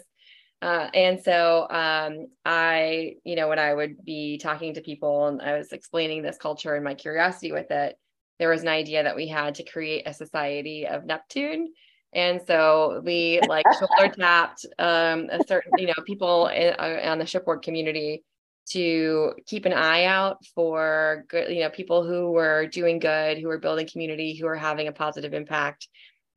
[0.61, 5.41] Uh, and so um, I, you know, when I would be talking to people and
[5.41, 7.97] I was explaining this culture and my curiosity with it,
[8.37, 11.73] there was an idea that we had to create a society of Neptune.
[12.13, 17.17] And so we like shoulder tapped um, a certain, you know, people in, uh, on
[17.17, 18.23] the shipboard community
[18.69, 23.47] to keep an eye out for good, you know, people who were doing good, who
[23.47, 25.87] were building community, who were having a positive impact.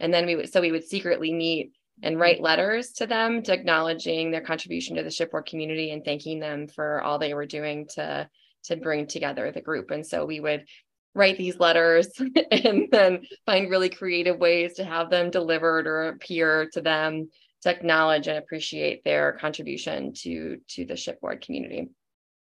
[0.01, 3.53] And then we would, so we would secretly meet and write letters to them to
[3.53, 7.87] acknowledging their contribution to the shipboard community and thanking them for all they were doing
[7.95, 8.29] to
[8.65, 9.91] to bring together the group.
[9.91, 10.65] And so we would
[11.15, 12.09] write these letters
[12.51, 17.29] and then find really creative ways to have them delivered or appear to them
[17.63, 21.89] to acknowledge and appreciate their contribution to to the shipboard community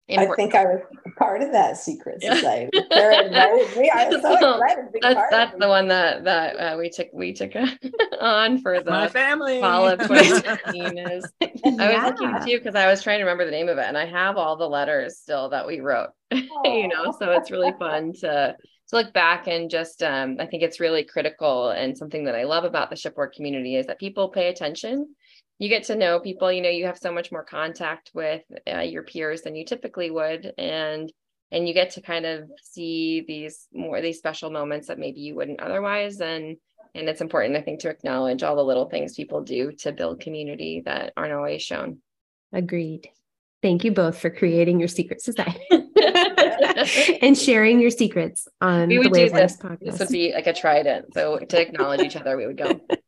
[0.09, 0.81] I think I was
[1.17, 2.69] part of that secret society.
[2.73, 3.89] me.
[3.89, 4.85] I was so excited.
[5.01, 7.53] That's, that's the one that that uh, we took we took
[8.21, 10.97] on for the my family fall of 2015.
[10.97, 13.85] Is I was looking too because I was trying to remember the name of it,
[13.85, 16.09] and I have all the letters still that we wrote.
[16.31, 18.55] you know, so it's really fun to
[18.89, 22.43] to look back and just um, I think it's really critical and something that I
[22.43, 25.15] love about the shipboard community is that people pay attention
[25.59, 28.79] you get to know people you know you have so much more contact with uh,
[28.79, 31.11] your peers than you typically would and
[31.51, 35.35] and you get to kind of see these more these special moments that maybe you
[35.35, 36.57] wouldn't otherwise and
[36.93, 40.19] and it's important i think to acknowledge all the little things people do to build
[40.19, 41.99] community that aren't always shown
[42.53, 43.09] agreed
[43.61, 45.65] thank you both for creating your secret society
[47.21, 49.57] and sharing your secrets on we the would do this.
[49.57, 49.79] podcast.
[49.79, 51.13] This would be like a trident.
[51.13, 52.79] So to acknowledge each other, we would go,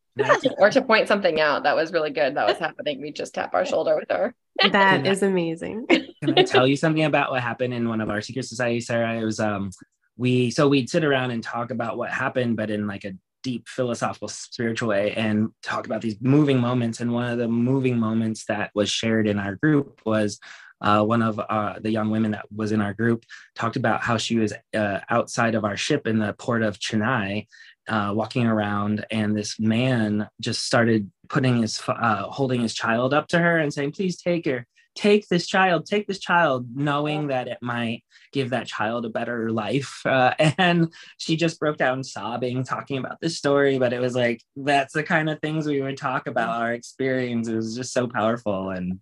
[0.58, 3.00] or to point something out that was really good that was happening.
[3.00, 4.34] We just tap our shoulder with her.
[4.62, 5.86] that Can I- is amazing.
[5.88, 9.18] Can I tell you something about what happened in one of our secret societies, Sarah?
[9.18, 9.70] It was um
[10.16, 13.12] we so we'd sit around and talk about what happened, but in like a
[13.44, 17.00] deep philosophical spiritual way and talk about these moving moments.
[17.00, 20.40] And one of the moving moments that was shared in our group was
[20.80, 24.16] uh, one of uh, the young women that was in our group talked about how
[24.16, 27.46] she was uh, outside of our ship in the port of Chennai,
[27.88, 33.28] uh, walking around, and this man just started putting his, uh, holding his child up
[33.28, 37.48] to her and saying, "Please take her, take this child, take this child," knowing that
[37.48, 40.02] it might give that child a better life.
[40.08, 43.78] Uh, and she just broke down sobbing, talking about this story.
[43.78, 47.48] But it was like that's the kind of things we would talk about our experience.
[47.48, 48.70] It was just so powerful.
[48.70, 49.00] And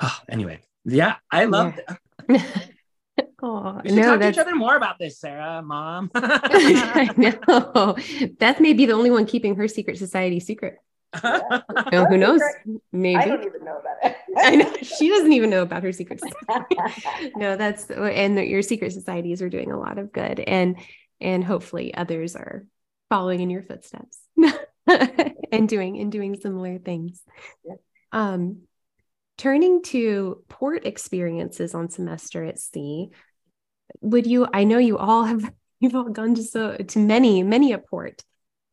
[0.00, 1.80] oh, anyway, yeah, I loved
[2.28, 2.42] it.
[3.42, 6.10] oh, We should no, talk to each other more about this, Sarah, mom.
[6.14, 7.96] I know.
[8.38, 10.76] Beth may be the only one keeping her secret society secret.
[11.92, 12.40] No, who knows?
[12.90, 13.16] Maybe.
[13.16, 14.16] I don't even know about it.
[14.38, 17.30] I know she doesn't even know about her secret society.
[17.36, 20.78] no, that's and your secret societies are doing a lot of good, and
[21.20, 22.64] and hopefully others are
[23.10, 24.18] following in your footsteps
[24.86, 27.20] and doing and doing similar things.
[27.62, 27.74] Yeah.
[28.12, 28.62] Um,
[29.38, 33.10] turning to port experiences on semester at sea,
[34.00, 34.46] would you?
[34.52, 38.22] I know you all have you've all gone to so to many many a port.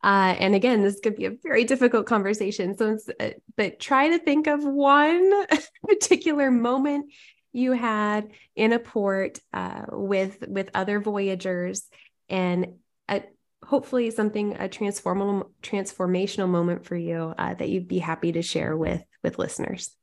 [0.02, 2.74] Uh, and again, this could be a very difficult conversation.
[2.76, 5.30] So, uh, but try to think of one
[5.86, 7.12] particular moment
[7.52, 11.88] you had in a port uh, with with other voyagers,
[12.28, 13.24] and a,
[13.62, 18.76] hopefully something a transformational transformational moment for you uh, that you'd be happy to share
[18.76, 19.94] with with listeners.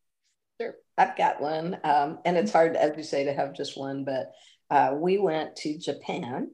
[0.62, 4.04] Sure, I've got one, um, and it's hard, as you say, to have just one.
[4.04, 4.32] But
[4.70, 6.52] uh, we went to Japan,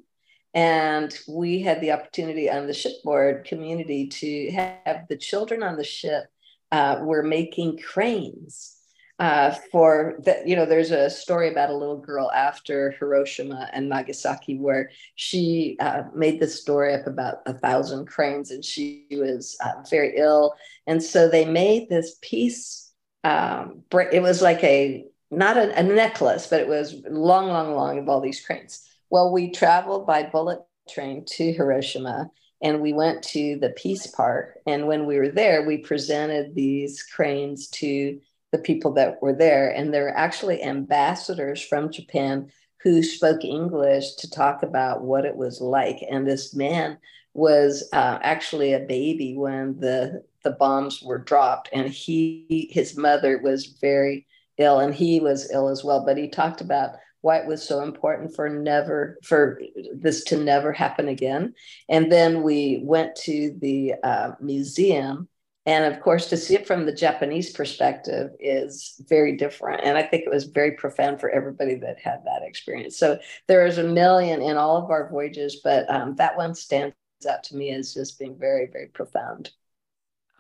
[0.54, 5.84] and we had the opportunity on the shipboard community to have the children on the
[5.84, 6.26] ship
[6.72, 8.78] uh, were making cranes
[9.20, 10.48] uh, for that.
[10.48, 15.78] You know, there's a story about a little girl after Hiroshima and Nagasaki where she
[15.80, 20.54] uh, made this story up about a thousand cranes, and she was uh, very ill,
[20.88, 22.84] and so they made this piece
[23.24, 25.06] um, it was like a
[25.38, 28.88] not a, a, necklace, but it was long, long, long of all these cranes.
[29.10, 32.30] Well, we traveled by bullet train to Hiroshima
[32.62, 34.58] and we went to the Peace Park.
[34.66, 38.20] And when we were there, we presented these cranes to
[38.52, 39.70] the people that were there.
[39.70, 45.36] And there were actually ambassadors from Japan who spoke English to talk about what it
[45.36, 46.00] was like.
[46.10, 46.98] And this man
[47.34, 53.40] was uh, actually a baby when the the bombs were dropped and he his mother
[53.40, 54.28] was very
[54.58, 57.82] ill and he was ill as well but he talked about why it was so
[57.82, 59.62] important for never for
[59.96, 61.54] this to never happen again.
[61.88, 65.30] And then we went to the uh, museum
[65.66, 70.04] and of course to see it from the japanese perspective is very different and i
[70.04, 72.98] think it was very profound for everybody that had that experience.
[72.98, 76.94] So there is a million in all of our voyages but um, that one stands
[77.30, 79.52] out to me as just being very very profound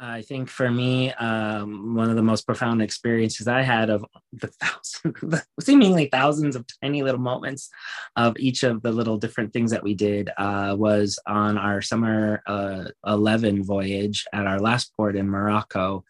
[0.04, 4.48] I think for me, um, one of the most profound experiences I had of the
[4.48, 7.70] thousands, seemingly thousands of tiny little moments
[8.18, 12.44] of each of the little different things that we did uh, was on our summer
[12.48, 16.04] uh, 11 voyage at our last port in Morocco.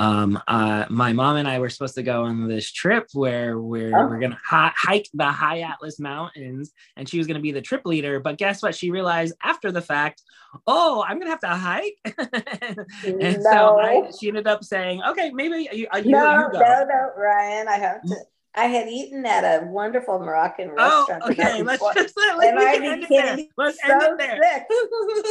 [0.00, 3.94] Um, uh, my mom and I were supposed to go on this trip where we're,
[3.94, 4.06] Oh.
[4.08, 7.52] we're going to hi- hike the high Atlas Mountains, and she was going to be
[7.52, 8.18] the trip leader.
[8.18, 8.74] But guess what?
[8.74, 10.22] She realized after the fact,
[10.66, 11.98] oh, I'm going to have to hike.
[13.04, 16.60] and so I, she ended up saying, okay, maybe you, uh, you, no, you go.
[16.60, 17.68] no, no, Ryan.
[17.68, 18.16] I have to.
[18.56, 21.24] I had eaten at a wonderful Moroccan Oh, restaurant.
[21.36, 21.62] the okay.
[21.62, 23.46] Let's just let, and we I end it became.
[23.56, 24.42] Let's so end it there.
[24.42, 24.66] sick.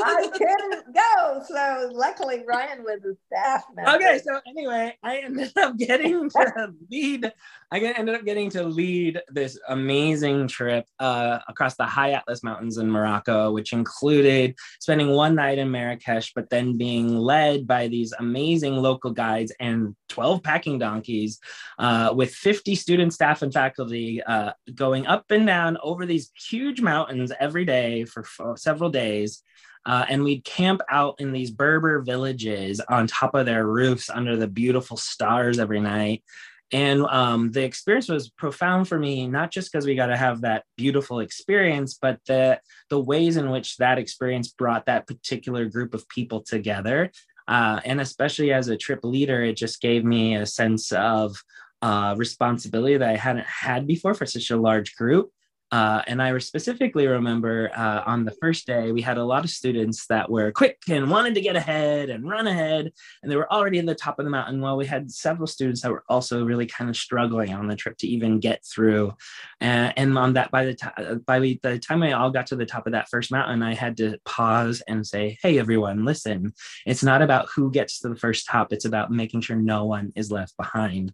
[0.06, 1.44] I couldn't go.
[1.46, 3.92] So luckily, Ryan was a staff member.
[3.98, 7.32] Okay, so anyway, I ended up getting to lead.
[7.72, 12.78] I ended up getting to lead this amazing trip uh, across the high Atlas Mountains
[12.78, 18.14] in Morocco, which included spending one night in Marrakesh, but then being led by these
[18.18, 21.40] amazing local guides and 12 packing donkeys
[21.78, 26.82] uh, with 50 student staff and faculty uh, going up and down over these huge
[26.82, 29.42] mountains every day for f- several days.
[29.86, 34.36] Uh, and we'd camp out in these Berber villages on top of their roofs under
[34.36, 36.24] the beautiful stars every night.
[36.72, 40.42] And um, the experience was profound for me, not just because we got to have
[40.42, 45.94] that beautiful experience, but the the ways in which that experience brought that particular group
[45.94, 47.12] of people together.
[47.50, 51.36] Uh, and especially as a trip leader, it just gave me a sense of
[51.82, 55.32] uh, responsibility that I hadn't had before for such a large group.
[55.72, 59.52] Uh, and I specifically remember uh, on the first day, we had a lot of
[59.52, 62.92] students that were quick and wanted to get ahead and run ahead.
[63.22, 65.82] And they were already in the top of the mountain, while we had several students
[65.82, 69.14] that were also really kind of struggling on the trip to even get through.
[69.62, 72.66] Uh, and on that, by the time by the time I all got to the
[72.66, 76.54] top of that first mountain, I had to pause and say, "Hey, everyone, listen!
[76.86, 78.74] It's not about who gets to the first top.
[78.74, 81.14] It's about making sure no one is left behind."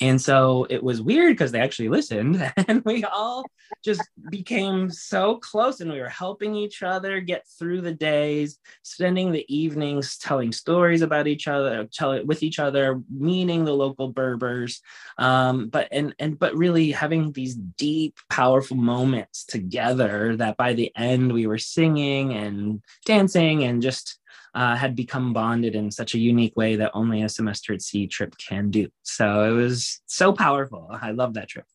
[0.00, 3.44] And so it was weird because they actually listened and we all
[3.82, 9.32] just became so close and we were helping each other get through the days, spending
[9.32, 14.08] the evenings telling stories about each other, tell it with each other, meeting the local
[14.12, 14.82] Berbers.
[15.18, 20.92] Um, but and and but really having these deep, powerful moments together that by the
[20.94, 24.18] end we were singing and dancing and just
[24.54, 28.06] uh, had become bonded in such a unique way that only a semester at sea
[28.06, 28.88] trip can do.
[29.02, 30.88] So it was so powerful.
[30.90, 31.66] I love that trip.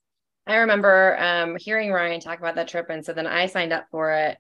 [0.48, 2.88] I remember um, hearing Ryan talk about that trip.
[2.90, 4.38] And so then I signed up for it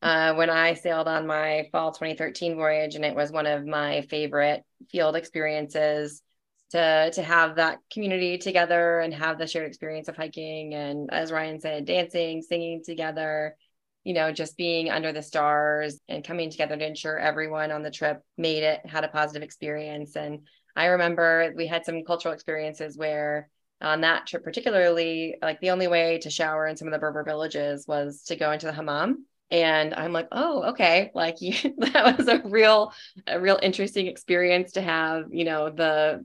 [0.00, 2.94] uh, when I sailed on my fall 2013 voyage.
[2.94, 6.22] And it was one of my favorite field experiences
[6.70, 10.74] to, to have that community together and have the shared experience of hiking.
[10.74, 13.56] And as Ryan said, dancing, singing together
[14.04, 17.90] you know, just being under the stars and coming together to ensure everyone on the
[17.90, 20.14] trip made it, had a positive experience.
[20.14, 20.40] And
[20.76, 23.48] I remember we had some cultural experiences where
[23.80, 27.24] on that trip, particularly, like the only way to shower in some of the Berber
[27.24, 29.26] villages was to go into the hammam.
[29.50, 31.10] And I'm like, oh, okay.
[31.14, 32.92] Like you, that was a real,
[33.26, 36.24] a real interesting experience to have, you know, the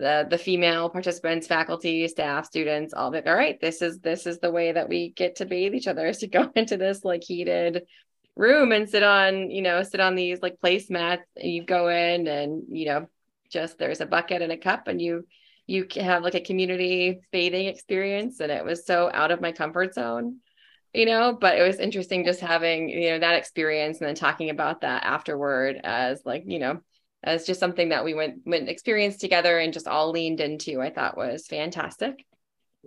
[0.00, 4.38] the the female participants faculty staff students all that all right this is this is
[4.38, 7.22] the way that we get to bathe each other is to go into this like
[7.22, 7.82] heated
[8.34, 11.22] room and sit on you know sit on these like placemats.
[11.36, 13.06] And you go in and you know
[13.50, 15.26] just there's a bucket and a cup and you
[15.66, 19.94] you have like a community bathing experience and it was so out of my comfort
[19.94, 20.36] zone
[20.94, 24.50] you know but it was interesting just having you know that experience and then talking
[24.50, 26.80] about that afterward as like you know
[27.22, 30.90] as just something that we went went experienced together and just all leaned into i
[30.90, 32.24] thought was fantastic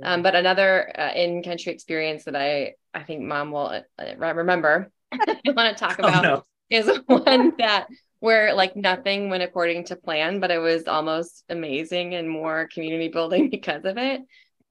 [0.01, 3.67] um, but another uh, in country experience that i i think mom will
[3.99, 6.43] uh, remember i want to talk oh, about oh, no.
[6.69, 7.87] is one that
[8.19, 13.09] where like nothing went according to plan but it was almost amazing and more community
[13.09, 14.21] building because of it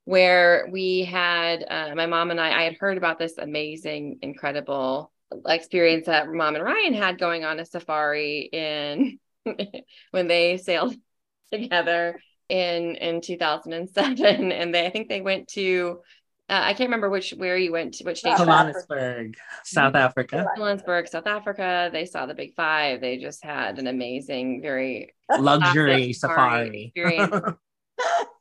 [0.04, 5.12] where we had uh, my mom and i i had heard about this amazing incredible
[5.46, 9.18] experience that mom and ryan had going on a safari in
[10.11, 10.95] when they sailed
[11.53, 16.01] together in in 2007 and they I think they went to
[16.49, 18.45] uh, I can't remember which where you went to which nation.
[18.45, 20.47] Johannesburg, South Africa.
[20.57, 21.88] Johannesburg, South Africa.
[21.90, 23.01] They saw the Big Five.
[23.01, 27.57] They just had an amazing, very luxury safari experience.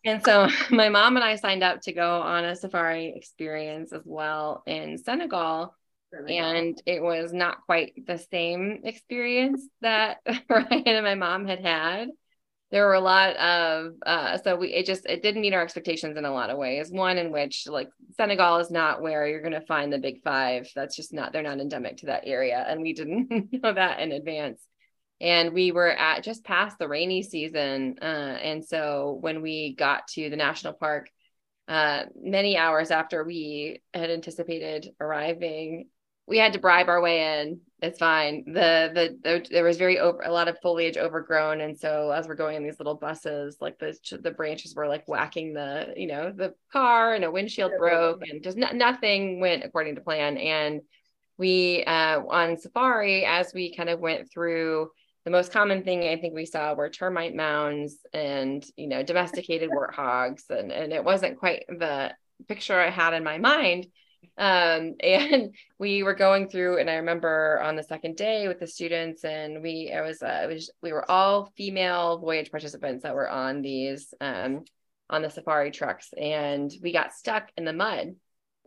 [0.04, 4.02] and so my mom and I signed up to go on a safari experience as
[4.04, 5.74] well in Senegal
[6.14, 10.18] and it was not quite the same experience that
[10.50, 12.10] Ryan and my mom had had.
[12.72, 16.18] There were a lot of uh, so we it just it didn't meet our expectations
[16.18, 16.90] in a lot of ways.
[16.90, 20.70] One in which like Senegal is not where you're going to find the big five.
[20.74, 24.14] That's just not they're not endemic to that area, and we didn't know that in
[24.14, 24.62] advance.
[25.20, 30.08] And we were at just past the rainy season, uh, and so when we got
[30.14, 31.10] to the national park,
[31.68, 35.88] uh, many hours after we had anticipated arriving,
[36.28, 37.60] we had to bribe our way in.
[37.82, 38.44] It's fine.
[38.46, 42.28] The, the, the there was very over a lot of foliage overgrown, and so as
[42.28, 46.08] we're going in these little buses, like the the branches were like whacking the you
[46.08, 50.38] know the car, and a windshield broke, and just n- nothing went according to plan.
[50.38, 50.82] And
[51.38, 54.92] we uh, on safari as we kind of went through
[55.26, 59.70] the most common thing I think we saw were termite mounds and you know domesticated
[59.76, 62.14] warthogs, and and it wasn't quite the
[62.48, 63.88] picture I had in my mind
[64.38, 68.68] um, and we were going through and i remember on the second day with the
[68.68, 73.30] students and we it was uh, was we were all female voyage participants that were
[73.30, 74.64] on these um,
[75.10, 78.16] on the safari trucks and we got stuck in the mud.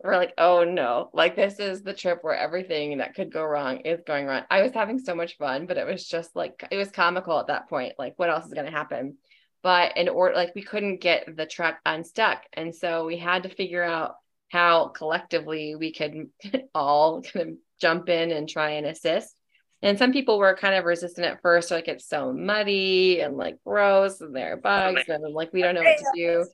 [0.03, 3.77] We're like oh no like this is the trip where everything that could go wrong
[3.79, 4.43] is going wrong.
[4.51, 7.47] I was having so much fun but it was just like it was comical at
[7.47, 9.17] that point like what else is going to happen?
[9.63, 13.49] But in order like we couldn't get the truck unstuck and so we had to
[13.49, 14.15] figure out
[14.49, 16.29] how collectively we could
[16.75, 19.35] all kind of jump in and try and assist.
[19.81, 23.57] And some people were kind of resistant at first, like it's so muddy and like
[23.65, 26.45] gross and there are bugs and like we don't know what to do.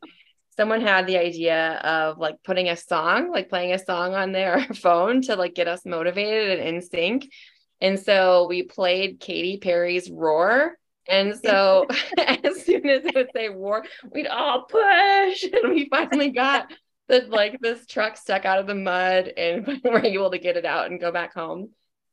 [0.57, 4.65] Someone had the idea of like putting a song, like playing a song on their
[4.75, 7.31] phone to like get us motivated and in sync.
[7.79, 10.77] And so we played Katy Perry's Roar.
[11.07, 11.87] And so
[12.17, 16.71] as soon as it would say war, we'd all push and we finally got
[17.11, 20.65] that like this truck stuck out of the mud and we're able to get it
[20.65, 21.69] out and go back home.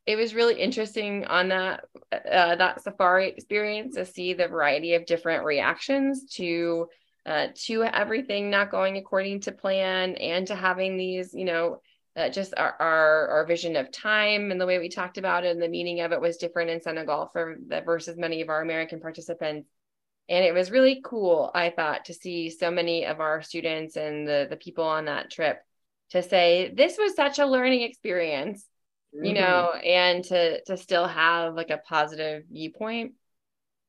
[0.07, 5.07] It was really interesting on that uh, that safari experience to see the variety of
[5.07, 6.89] different reactions to
[7.27, 11.81] uh, to everything not going according to plan and to having these, you know,
[12.17, 15.51] uh, just our, our, our vision of time and the way we talked about it
[15.51, 18.63] and the meaning of it was different in Senegal for the versus many of our
[18.63, 19.69] American participants.
[20.29, 24.27] And it was really cool, I thought, to see so many of our students and
[24.27, 25.59] the, the people on that trip
[26.11, 28.67] to say this was such a learning experience,
[29.15, 29.25] mm-hmm.
[29.25, 33.13] you know, and to to still have like a positive viewpoint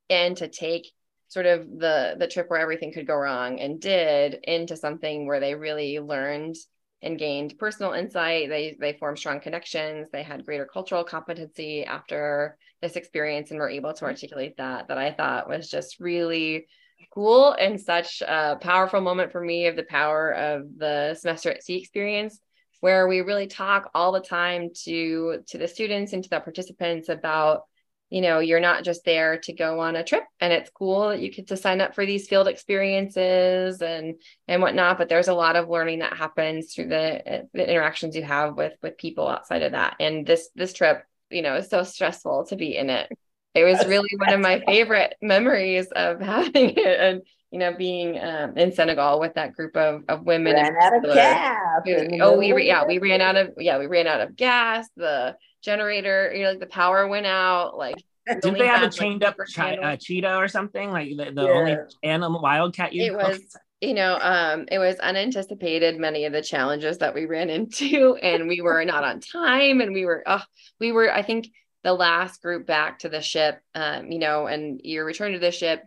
[0.09, 0.91] and to take
[1.27, 5.39] sort of the the trip where everything could go wrong and did into something where
[5.39, 6.55] they really learned
[7.01, 8.49] and gained personal insight.
[8.49, 10.07] They they formed strong connections.
[10.11, 14.05] They had greater cultural competency after this experience and were able to mm-hmm.
[14.05, 16.65] articulate that that i thought was just really
[17.13, 21.63] cool and such a powerful moment for me of the power of the semester at
[21.63, 22.39] sea experience
[22.81, 27.09] where we really talk all the time to to the students and to the participants
[27.09, 27.63] about
[28.09, 31.19] you know you're not just there to go on a trip and it's cool that
[31.19, 34.15] you get to sign up for these field experiences and
[34.47, 38.23] and whatnot but there's a lot of learning that happens through the, the interactions you
[38.23, 39.95] have with with people outside of that.
[39.99, 43.09] And this this trip you know is so stressful to be in it.
[43.55, 46.99] It was really one of my favorite memories of having it.
[46.99, 47.21] And
[47.51, 50.53] you know, being um, in Senegal with that group of, of women.
[50.53, 51.81] Ran out of gas.
[52.21, 54.87] Oh, we yeah, we ran out of yeah, we ran out of gas.
[54.95, 57.75] The generator, you know, like the power went out.
[57.75, 58.03] Like,
[58.41, 60.91] did they have a chained like, up chi- uh, cheetah or something?
[60.91, 61.49] Like the, the yeah.
[61.49, 63.03] only animal wildcat you?
[63.03, 63.39] It was.
[63.81, 65.97] You know, um, it was unanticipated.
[65.97, 69.93] Many of the challenges that we ran into, and we were not on time, and
[69.93, 70.43] we were, oh,
[70.79, 71.11] we were.
[71.11, 71.47] I think
[71.83, 75.51] the last group back to the ship, um, you know, and you return to the
[75.51, 75.81] ship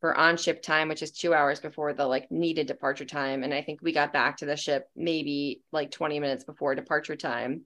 [0.00, 3.42] for on ship time, which is two hours before the like needed departure time.
[3.42, 7.16] And I think we got back to the ship maybe like 20 minutes before departure
[7.16, 7.62] time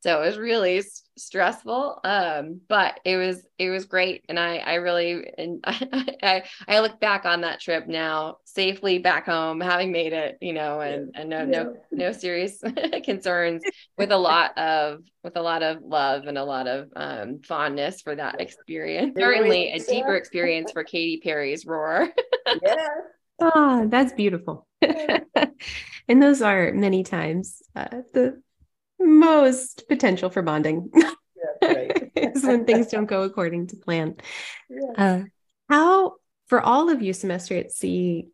[0.00, 0.82] so it was really
[1.16, 4.24] stressful um, but it was it was great.
[4.28, 9.26] And i i really and I, I look back on that trip now safely back
[9.26, 12.62] home having made it you know and and no no no serious
[13.04, 13.62] concerns
[13.96, 18.00] with a lot of with a lot of love and a lot of um, fondness
[18.00, 22.08] for that experience certainly a deeper experience for katy perry's roar.
[22.62, 22.88] Yeah.
[23.40, 24.66] Oh that's beautiful.
[26.08, 28.40] And those are many times uh, the
[28.98, 30.90] most potential for bonding
[31.62, 32.10] right.
[32.16, 34.16] is when things don't go according to plan.
[34.68, 34.92] Yeah.
[34.96, 35.22] Uh,
[35.68, 36.14] how,
[36.46, 38.28] for all of you, semester at sea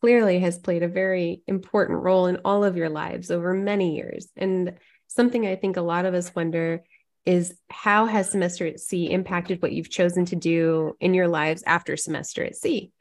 [0.00, 4.28] clearly has played a very important role in all of your lives over many years.
[4.36, 4.74] And
[5.06, 6.82] something I think a lot of us wonder
[7.24, 11.62] is how has semester at sea impacted what you've chosen to do in your lives
[11.66, 12.92] after semester at sea?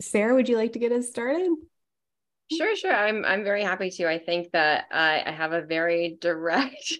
[0.00, 1.50] Sarah, would you like to get us started?
[2.50, 2.92] Sure, sure.
[2.94, 4.06] I'm I'm very happy to.
[4.08, 6.92] I think that I, I have a very direct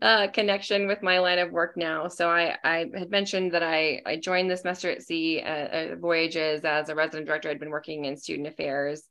[0.00, 2.08] uh, connection with my line of work now.
[2.08, 5.48] So I I had mentioned that I I joined the semester at sea uh,
[5.92, 7.50] uh, voyages as a resident director.
[7.50, 9.02] I'd been working in student affairs,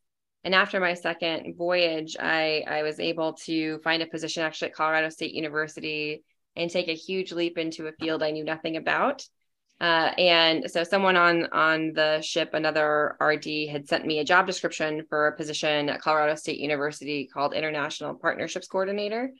[0.44, 4.76] and after my second voyage, I I was able to find a position actually at
[4.76, 6.24] Colorado State University
[6.56, 9.24] and take a huge leap into a field I knew nothing about.
[9.82, 14.46] Uh, and so someone on on the ship, another RD, had sent me a job
[14.46, 19.32] description for a position at Colorado State University called International Partnerships Coordinator.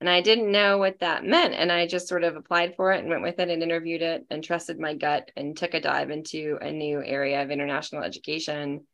[0.00, 1.54] And I didn't know what that meant.
[1.54, 4.24] And I just sort of applied for it and went with it and interviewed it
[4.30, 8.86] and trusted my gut and took a dive into a new area of international education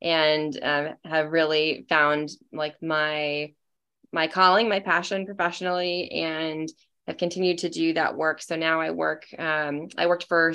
[0.00, 3.52] and um, have really found like my
[4.12, 6.68] my calling, my passion professionally, and
[7.06, 8.40] have continued to do that work.
[8.40, 10.52] So now I work, um, I worked for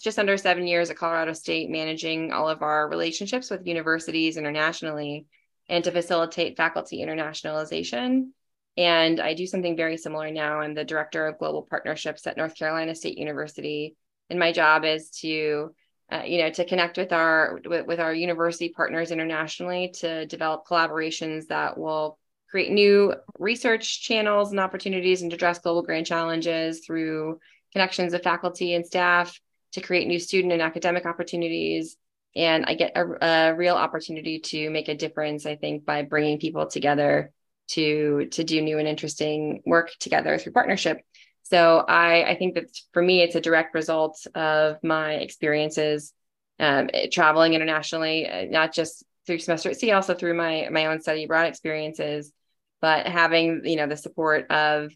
[0.00, 5.26] just under seven years at Colorado State, managing all of our relationships with universities internationally
[5.68, 8.28] and to facilitate faculty internationalization.
[8.76, 10.60] And I do something very similar now.
[10.60, 13.96] I'm the director of global partnerships at North Carolina State University.
[14.28, 15.74] And my job is to
[16.12, 20.66] uh, you know to connect with our with, with our university partners internationally to develop
[20.66, 22.18] collaborations that will
[22.50, 27.38] create new research channels and opportunities and address global grand challenges through
[27.72, 29.38] connections of faculty and staff
[29.72, 31.96] to create new student and academic opportunities.
[32.34, 36.38] And I get a, a real opportunity to make a difference, I think, by bringing
[36.38, 37.32] people together
[37.68, 41.00] to, to do new and interesting work together through partnership.
[41.42, 46.12] So I, I think that for me, it's a direct result of my experiences
[46.58, 51.00] um, traveling internationally, uh, not just through semester at sea, also through my my own
[51.00, 52.32] study abroad experiences,
[52.80, 54.92] but having you know the support of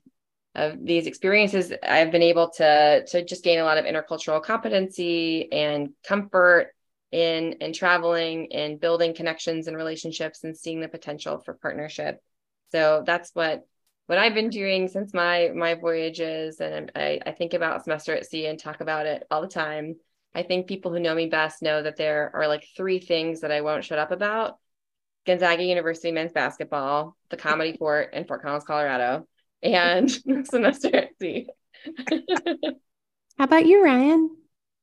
[0.54, 5.50] of these experiences i've been able to to just gain a lot of intercultural competency
[5.52, 6.74] and comfort
[7.14, 12.20] in in traveling and building connections and relationships and seeing the potential for partnership.
[12.72, 13.64] So that's what
[14.06, 18.26] what I've been doing since my my voyages, and I, I think about semester at
[18.26, 19.94] sea and talk about it all the time.
[20.34, 23.52] I think people who know me best know that there are like three things that
[23.52, 24.58] I won't shut up about:
[25.26, 29.26] Gonzaga University men's basketball, the Comedy Fort in Fort Collins, Colorado,
[29.62, 30.10] and
[30.44, 31.48] semester at sea.
[33.38, 34.30] How about you, Ryan?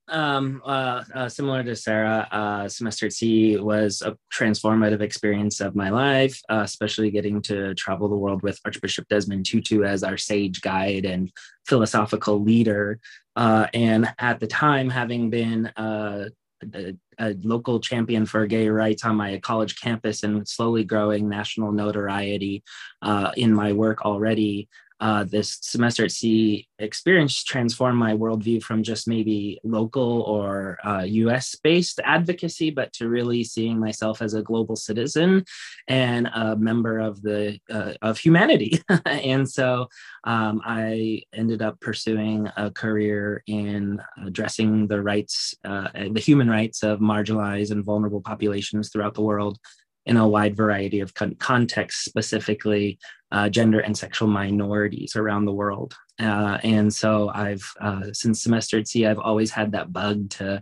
[0.08, 5.74] Um, uh, uh, similar to Sarah, uh, semester at sea was a transformative experience of
[5.74, 10.18] my life, uh, especially getting to travel the world with Archbishop Desmond Tutu as our
[10.18, 11.32] sage guide and
[11.66, 13.00] philosophical leader.
[13.38, 16.26] Uh, and at the time, having been uh,
[16.74, 21.72] a, a, local champion for gay rights on my college campus and slowly growing national
[21.72, 22.64] notoriety
[23.02, 24.70] uh, in my work already,
[25.02, 31.02] uh, this semester at sea experience transformed my worldview from just maybe local or uh,
[31.02, 35.44] US based advocacy, but to really seeing myself as a global citizen
[35.88, 38.80] and a member of the uh, of humanity.
[39.06, 39.88] and so
[40.24, 46.84] um, I ended up pursuing a career in addressing the rights, uh, the human rights
[46.84, 49.58] of marginalized and vulnerable populations throughout the world
[50.06, 52.98] in a wide variety of con- contexts, specifically
[53.32, 55.96] uh, gender and sexual minorities around the world.
[56.20, 60.62] Uh, and so I've, uh, since semester at sea, I've always had that bug to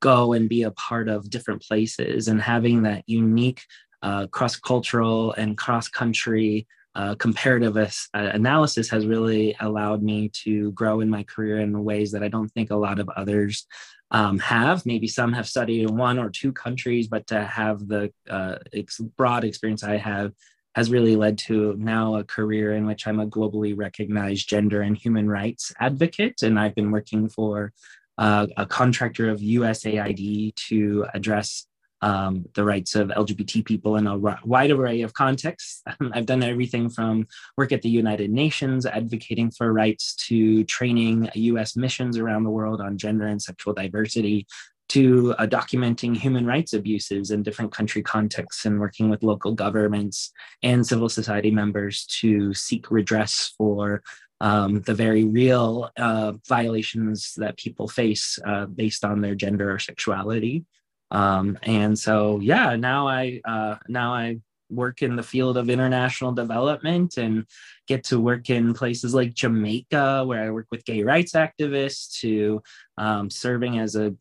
[0.00, 3.62] go and be a part of different places and having that unique
[4.02, 6.66] uh, cross cultural and cross country.
[6.94, 12.12] Uh, comparative uh, analysis has really allowed me to grow in my career in ways
[12.12, 13.66] that I don't think a lot of others
[14.10, 14.84] um, have.
[14.84, 18.98] Maybe some have studied in one or two countries, but to have the uh, ex-
[18.98, 20.32] broad experience I have
[20.74, 24.96] has really led to now a career in which I'm a globally recognized gender and
[24.96, 26.42] human rights advocate.
[26.42, 27.72] And I've been working for
[28.18, 31.66] uh, a contractor of USAID to address
[32.02, 35.82] um, the rights of LGBT people in a wide array of contexts.
[36.12, 37.26] I've done everything from
[37.56, 42.80] work at the United Nations, advocating for rights, to training US missions around the world
[42.80, 44.46] on gender and sexual diversity,
[44.88, 50.32] to uh, documenting human rights abuses in different country contexts and working with local governments
[50.62, 54.02] and civil society members to seek redress for
[54.42, 59.78] um, the very real uh, violations that people face uh, based on their gender or
[59.78, 60.64] sexuality.
[61.12, 64.38] Um, and so, yeah, now I uh, now I
[64.70, 67.44] work in the field of international development and
[67.86, 72.62] get to work in places like Jamaica, where I work with gay rights activists, to
[72.96, 74.14] um, serving as a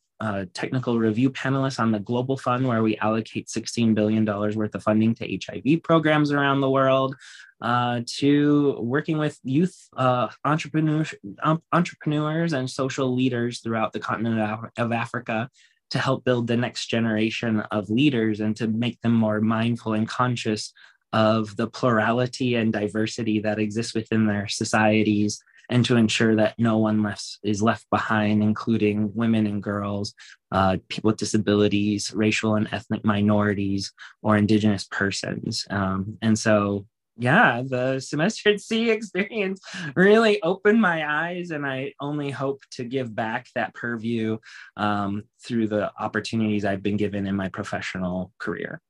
[0.54, 5.16] technical review panelist on the Global Fund, where we allocate $16 billion worth of funding
[5.16, 7.16] to HIV programs around the world,
[7.62, 14.70] uh, to working with youth uh, entrepreneurs, um, entrepreneurs and social leaders throughout the continent
[14.78, 15.50] of Africa
[15.92, 20.08] to help build the next generation of leaders and to make them more mindful and
[20.08, 20.74] conscious
[21.14, 26.78] of the plurality and diversity that exists within their societies and to ensure that no
[26.78, 30.14] one left is left behind, including women and girls,
[30.52, 35.66] uh, people with disabilities, racial and ethnic minorities, or indigenous persons.
[35.70, 36.86] Um, and so,
[37.18, 39.62] yeah, the semester at sea experience
[39.96, 44.38] really opened my eyes, and I only hope to give back that purview
[44.78, 48.82] um, through the opportunities I've been given in my professional career.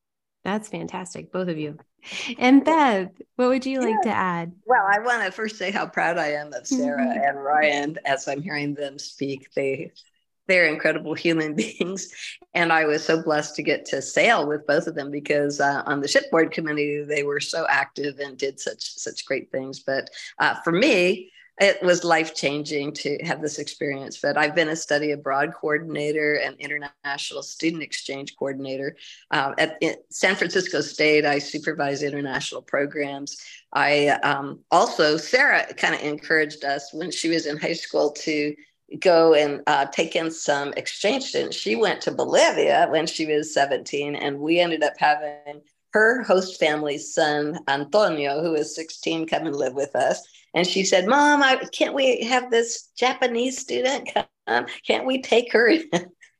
[0.44, 1.78] That's fantastic, both of you.
[2.40, 4.12] And Beth, what would you like yeah.
[4.12, 4.52] to add?
[4.66, 8.28] Well, I want to first say how proud I am of Sarah and Ryan as
[8.28, 9.50] I'm hearing them speak.
[9.56, 9.92] They
[10.48, 12.10] they're incredible human beings,
[12.54, 15.84] and I was so blessed to get to sail with both of them because uh,
[15.86, 19.80] on the shipboard committee they were so active and did such such great things.
[19.80, 21.32] But uh, for me,
[21.62, 24.20] it was life changing to have this experience.
[24.20, 28.96] But I've been a study abroad coordinator and international student exchange coordinator
[29.30, 29.78] uh, at,
[30.10, 31.24] San Francisco State.
[31.24, 33.38] I supervise international programs.
[33.74, 38.56] I um, also, Sarah kind of encouraged us when she was in high school to
[39.00, 41.58] go and uh, take in some exchange students.
[41.58, 45.62] She went to Bolivia when she was 17, and we ended up having
[45.94, 50.84] her host family's son, Antonio, who is 16, come and live with us and she
[50.84, 54.66] said, Mom, I, can't we have this Japanese student come?
[54.86, 55.74] Can't we take her?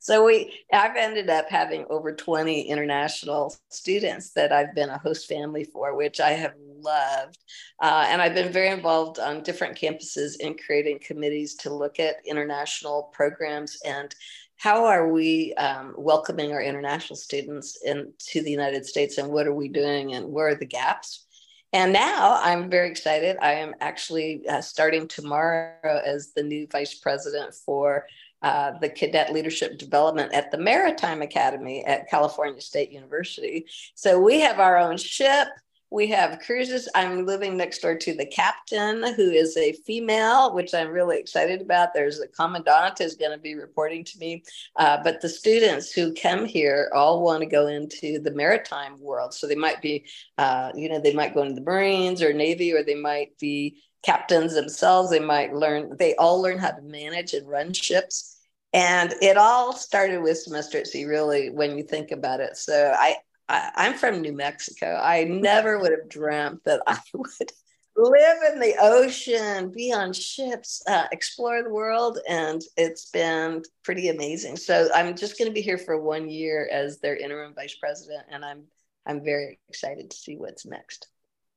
[0.02, 5.28] So we, I've ended up having over 20 international students that I've been a host
[5.28, 7.38] family for, which I have loved.
[7.80, 12.16] Uh, and I've been very involved on different campuses in creating committees to look at
[12.26, 14.16] international programs and
[14.58, 19.54] how are we um, welcoming our international students into the United States and what are
[19.54, 21.28] we doing and where are the gaps?
[21.74, 23.38] And now I'm very excited.
[23.40, 28.08] I am actually uh, starting tomorrow as the new vice president for
[28.42, 33.66] uh, the cadet leadership development at the Maritime Academy at California State University.
[33.96, 35.48] So we have our own ship.
[35.94, 36.88] We have cruises.
[36.96, 41.60] I'm living next door to the captain, who is a female, which I'm really excited
[41.60, 41.94] about.
[41.94, 44.44] There's a commandant is going to be reporting to me.
[44.78, 49.34] Uh, but the students who come here all want to go into the maritime world.
[49.34, 50.06] So they might be,
[50.38, 53.84] uh, you know, they might go into the Marines or Navy, or they might be
[54.02, 55.10] captains themselves.
[55.10, 58.31] They might learn, they all learn how to manage and run ships.
[58.74, 62.56] And it all started with semester at sea, really, when you think about it.
[62.56, 63.18] So I,
[63.50, 64.98] I, am from New Mexico.
[65.02, 67.52] I never would have dreamt that I would
[67.98, 74.08] live in the ocean, be on ships, uh, explore the world, and it's been pretty
[74.08, 74.56] amazing.
[74.56, 78.24] So I'm just going to be here for one year as their interim vice president,
[78.32, 78.64] and I'm
[79.06, 81.08] I'm very excited to see what's next.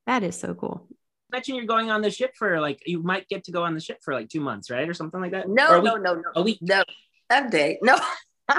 [0.07, 0.87] That is so cool.
[1.33, 3.81] Imagine you're going on the ship for like you might get to go on the
[3.81, 5.49] ship for like two months, right, or something like that.
[5.49, 6.59] No, no, no, no, a week.
[6.61, 6.83] No,
[7.51, 7.79] day.
[7.83, 7.97] No.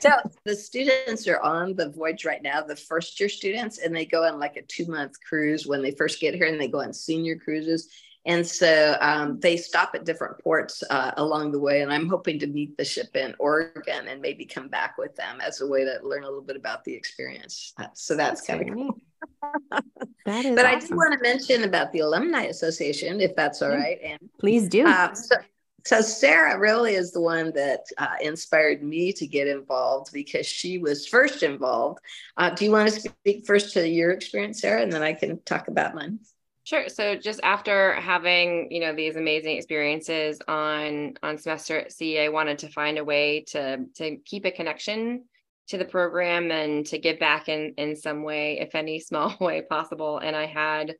[0.00, 0.10] so
[0.44, 4.24] the students are on the voyage right now, the first year students, and they go
[4.24, 6.92] on like a two month cruise when they first get here, and they go on
[6.92, 7.88] senior cruises.
[8.26, 11.82] And so um, they stop at different ports uh, along the way.
[11.82, 15.40] And I'm hoping to meet the ship in Oregon and maybe come back with them
[15.42, 17.74] as a way to learn a little bit about the experience.
[17.78, 19.00] Uh, so that's, that's kind of cool.
[20.24, 20.76] that is but awesome.
[20.76, 23.98] I do want to mention about the Alumni Association, if that's all right.
[24.02, 24.86] And please do.
[24.86, 25.36] Uh, so
[25.84, 30.78] so Sarah really is the one that uh, inspired me to get involved because she
[30.78, 31.98] was first involved.
[32.38, 35.40] Uh, do you want to speak first to your experience, Sarah, and then I can
[35.42, 36.20] talk about mine?
[36.64, 36.88] Sure.
[36.88, 42.30] So just after having, you know, these amazing experiences on on semester at sea, I
[42.30, 45.24] wanted to find a way to to keep a connection
[45.68, 49.60] to the program and to give back in in some way, if any small way
[49.60, 50.16] possible.
[50.16, 50.94] And I had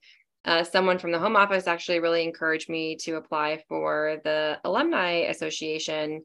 [0.45, 5.26] uh, someone from the home office actually really encouraged me to apply for the alumni
[5.28, 6.24] association.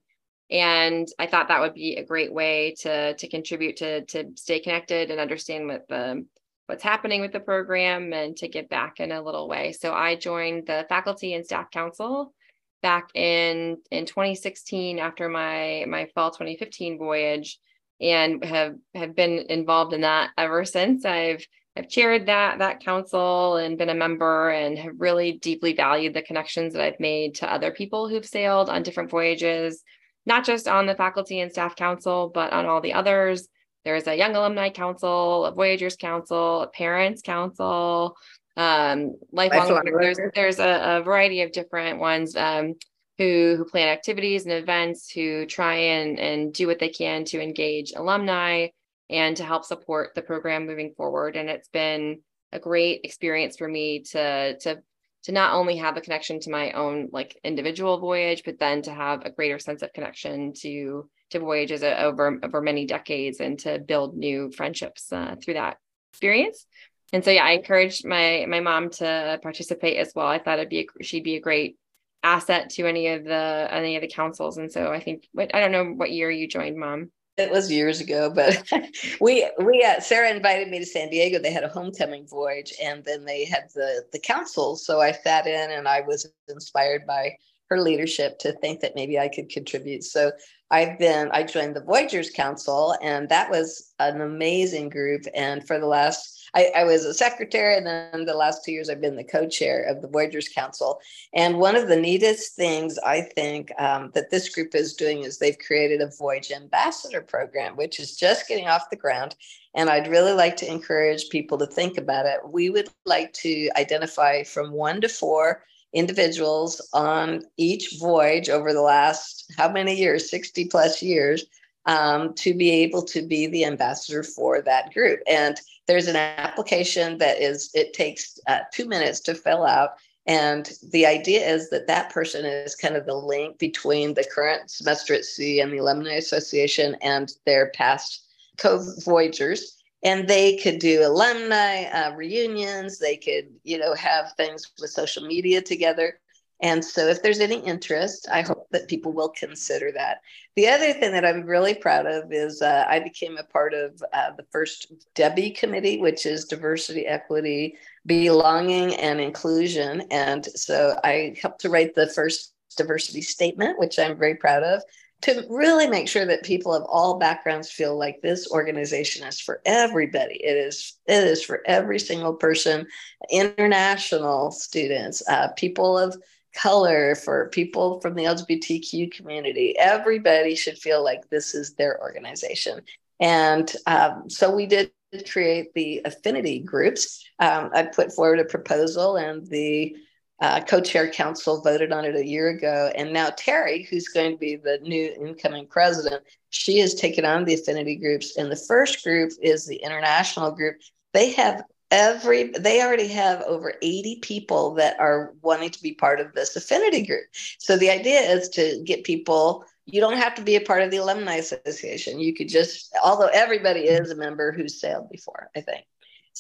[0.52, 4.60] And i thought that would be a great way to to contribute to to stay
[4.60, 6.26] connected and understand what the
[6.66, 9.72] what's happening with the program and to give back in a little way.
[9.74, 12.34] So i joined the faculty and staff council
[12.82, 17.60] back in in 2016 after my my fall 2015 voyage
[18.02, 21.06] and have have been involved in that ever since.
[21.06, 21.46] I've
[21.80, 26.22] I've chaired that that council and been a member and have really deeply valued the
[26.22, 29.82] connections that I've made to other people who've sailed on different voyages,
[30.26, 33.48] not just on the faculty and staff council, but on all the others.
[33.86, 38.18] There's a young alumni council, a voyagers council, a parents council,
[38.58, 39.82] um, lifelong.
[40.02, 42.74] There's there's a, a, variety of different ones um,
[43.18, 47.42] who who plan activities and events, who try and and do what they can to
[47.42, 48.68] engage alumni
[49.10, 51.36] and to help support the program moving forward.
[51.36, 54.82] And it's been a great experience for me to to
[55.24, 58.94] to not only have a connection to my own like individual voyage, but then to
[58.94, 63.80] have a greater sense of connection to to voyages over over many decades and to
[63.80, 65.78] build new friendships uh, through that
[66.14, 66.66] experience.
[67.12, 70.28] And so yeah, I encouraged my my mom to participate as well.
[70.28, 71.78] I thought it'd be a, she'd be a great
[72.22, 74.58] asset to any of the any of the councils.
[74.58, 78.02] And so I think I don't know what year you joined, mom it was years
[78.02, 78.64] ago, but
[79.22, 81.40] we we uh, Sarah invited me to San Diego.
[81.40, 84.76] They had a homecoming voyage, and then they had the the council.
[84.76, 87.36] So I sat in, and I was inspired by
[87.70, 90.04] her leadership to think that maybe I could contribute.
[90.04, 90.32] So
[90.72, 95.24] I've been I joined the Voyagers Council, and that was an amazing group.
[95.34, 98.90] And for the last I, I, was a secretary, and then the last two years
[98.90, 101.00] I've been the co-chair of the Voyagers Council.
[101.34, 105.38] And one of the neatest things I think um, that this group is doing is
[105.38, 109.36] they've created a Voyage Ambassador program, which is just getting off the ground.
[109.76, 112.40] And I'd really like to encourage people to think about it.
[112.50, 118.82] We would like to identify from one to four individuals on each voyage over the
[118.82, 121.46] last how many years 60 plus years
[121.90, 125.22] um, to be able to be the ambassador for that group.
[125.28, 129.96] And there's an application that is, it takes uh, two minutes to fill out.
[130.28, 134.70] And the idea is that that person is kind of the link between the current
[134.70, 138.24] semester at sea and the Alumni Association and their past
[138.60, 139.82] co voyagers.
[140.04, 143.00] And they could do alumni uh, reunions.
[143.00, 146.20] They could, you know, have things with social media together.
[146.62, 150.18] And so, if there's any interest, I hope that people will consider that.
[150.56, 154.02] The other thing that I'm really proud of is uh, I became a part of
[154.14, 160.02] uh, the first DEBI committee, which is diversity, equity, belonging, and inclusion.
[160.12, 164.84] And so, I helped to write the first diversity statement, which I'm very proud of.
[165.22, 169.62] to really make sure that people of all backgrounds feel like this organization is for
[169.66, 170.36] everybody.
[170.44, 172.88] It is it is for every single person,
[173.32, 176.16] international students, uh, people of
[176.54, 179.78] color, for people from the LGBTQ community.
[179.78, 182.82] Everybody should feel like this is their organization.
[183.20, 184.92] And um, so we did
[185.30, 187.26] create the affinity groups.
[187.40, 189.96] Um, I put forward a proposal, and the
[190.42, 194.38] uh, co-chair council voted on it a year ago and now terry who's going to
[194.38, 199.04] be the new incoming president she has taken on the affinity groups and the first
[199.04, 200.78] group is the international group
[201.14, 206.20] they have every they already have over 80 people that are wanting to be part
[206.20, 207.26] of this affinity group
[207.58, 210.92] so the idea is to get people you don't have to be a part of
[210.92, 215.62] the alumni association you could just although everybody is a member who's sailed before i
[215.62, 215.86] think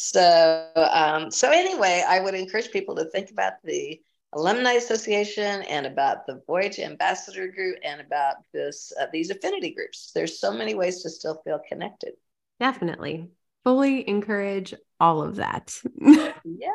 [0.02, 4.00] so, um, so anyway, I would encourage people to think about the
[4.32, 10.12] Alumni Association and about the Voyage Ambassador Group and about this uh, these affinity groups.
[10.16, 12.14] There's so many ways to still feel connected.
[12.62, 13.28] Definitely,
[13.64, 15.80] fully encourage all of that.
[16.01, 16.72] yeah.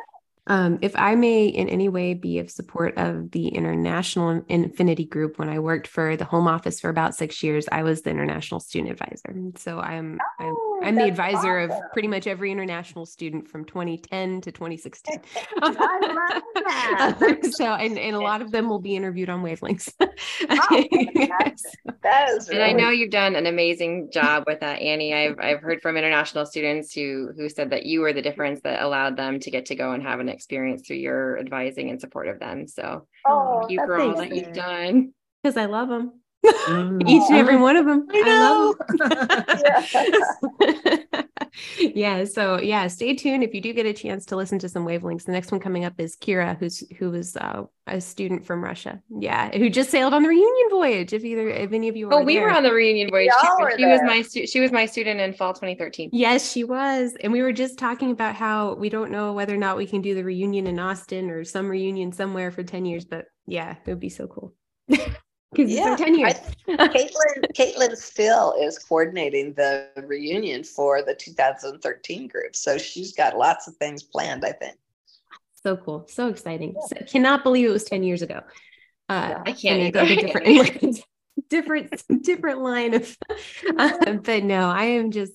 [0.47, 5.39] Um, if I may in any way be of support of the International Affinity Group,
[5.39, 8.61] when I worked for the Home Office for about six years, I was the International
[8.61, 9.35] Student Advisor.
[9.57, 11.71] So I'm oh, I'm, I'm the advisor awesome.
[11.71, 15.21] of pretty much every international student from 2010 to 2016.
[15.63, 17.39] I love that.
[17.53, 19.93] so and, and a lot of them will be interviewed on wavelengths.
[20.01, 21.63] oh, yes.
[22.03, 25.15] That is really- and I know you've done an amazing job with that, Annie.
[25.15, 28.83] I've I've heard from international students who who said that you were the difference that
[28.83, 32.29] allowed them to get to go and have an experience through your advising and support
[32.29, 32.67] of them.
[32.67, 35.13] So oh, thank you for all that you've done.
[35.43, 36.13] Because I love them.
[36.45, 37.09] Mm.
[37.09, 38.07] Each and every one of them.
[38.13, 38.75] I know.
[39.01, 41.05] I
[41.79, 42.25] yeah.
[42.25, 45.25] So yeah, stay tuned if you do get a chance to listen to some wavelengths.
[45.25, 49.01] The next one coming up is Kira, who's who was uh, a student from Russia.
[49.11, 51.13] Yeah, who just sailed on the reunion voyage.
[51.13, 52.45] If either if any of you were, oh, we there.
[52.45, 53.31] were on the reunion voyage.
[53.41, 53.69] Too.
[53.77, 53.93] She there.
[53.93, 56.11] was my stu- she was my student in fall 2013.
[56.13, 59.59] Yes, she was, and we were just talking about how we don't know whether or
[59.59, 63.05] not we can do the reunion in Austin or some reunion somewhere for 10 years,
[63.05, 64.55] but yeah, it would be so cool.
[65.57, 66.35] yeah, 10 years.
[66.69, 72.57] Caitlin, Caitlin still is coordinating the reunion for the 2013 group.
[72.57, 74.77] So she's got lots of things planned, I think.
[75.63, 76.07] So cool.
[76.09, 76.77] So exciting.
[76.89, 78.41] So, cannot believe it was 10 years ago.
[79.09, 80.07] Uh, I can't either.
[80.07, 81.01] different,
[81.49, 83.17] different, different line of,
[83.79, 85.33] uh, but no, I am just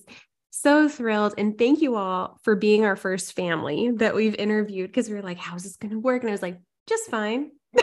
[0.50, 1.34] so thrilled.
[1.38, 5.22] And thank you all for being our first family that we've interviewed because we were
[5.22, 6.22] like, how's this going to work?
[6.22, 6.58] And I was like,
[6.88, 7.50] just fine.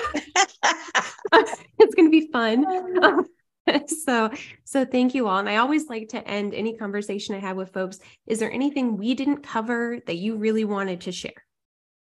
[1.31, 3.25] it's going to be fun.
[3.88, 4.29] so
[4.63, 7.73] so thank you all and i always like to end any conversation i have with
[7.73, 11.45] folks is there anything we didn't cover that you really wanted to share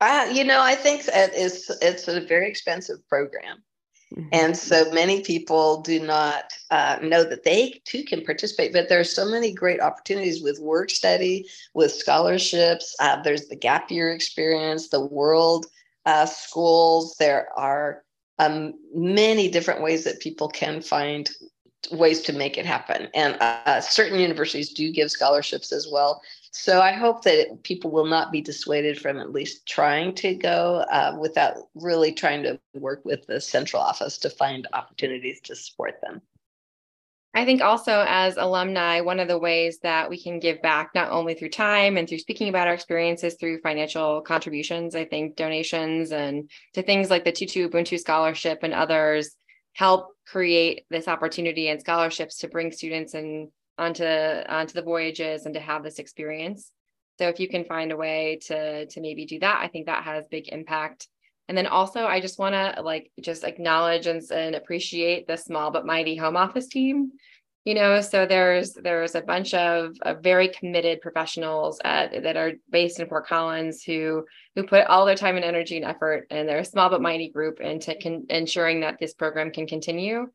[0.01, 3.63] uh, you know i think that it's it's a very expensive program
[4.13, 4.28] mm-hmm.
[4.32, 8.99] and so many people do not uh, know that they too can participate but there
[8.99, 14.11] are so many great opportunities with work study with scholarships uh, there's the gap year
[14.11, 15.68] experience the world
[16.08, 18.03] uh, schools there are
[18.39, 21.30] um, many different ways that people can find
[21.91, 23.10] ways to make it happen.
[23.14, 26.22] And uh, certain universities do give scholarships as well.
[26.51, 30.86] So I hope that people will not be dissuaded from at least trying to go
[30.91, 35.99] uh, without really trying to work with the central office to find opportunities to support
[36.01, 36.22] them.
[37.38, 41.12] I think also as alumni, one of the ways that we can give back, not
[41.12, 46.12] only through time and through speaking about our experiences through financial contributions, I think donations
[46.12, 49.36] and to things like the Tutu Ubuntu Scholarship and others
[49.74, 55.54] help create this opportunity and scholarships to bring students and onto onto the voyages and
[55.54, 56.72] to have this experience.
[57.20, 60.06] So if you can find a way to to maybe do that, I think that
[60.06, 61.08] has big impact
[61.48, 65.72] and then also, I just want to like just acknowledge and, and appreciate the small
[65.72, 67.12] but mighty home office team.
[67.64, 72.54] You know, so there's there's a bunch of, of very committed professionals at, that are
[72.70, 74.26] based in Fort Collins who
[74.56, 77.30] who put all their time and energy and effort, and they're a small but mighty
[77.30, 80.28] group into con- ensuring that this program can continue.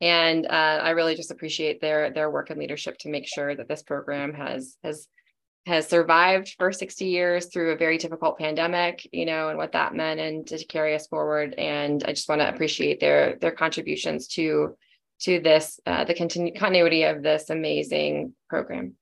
[0.00, 3.68] And uh, I really just appreciate their their work and leadership to make sure that
[3.68, 5.06] this program has has
[5.66, 9.94] has survived for 60 years through a very difficult pandemic, you know, and what that
[9.94, 11.54] meant and to carry us forward.
[11.56, 14.76] And I just want to appreciate their their contributions to
[15.22, 18.96] to this, uh, the continu- continuity of this amazing program.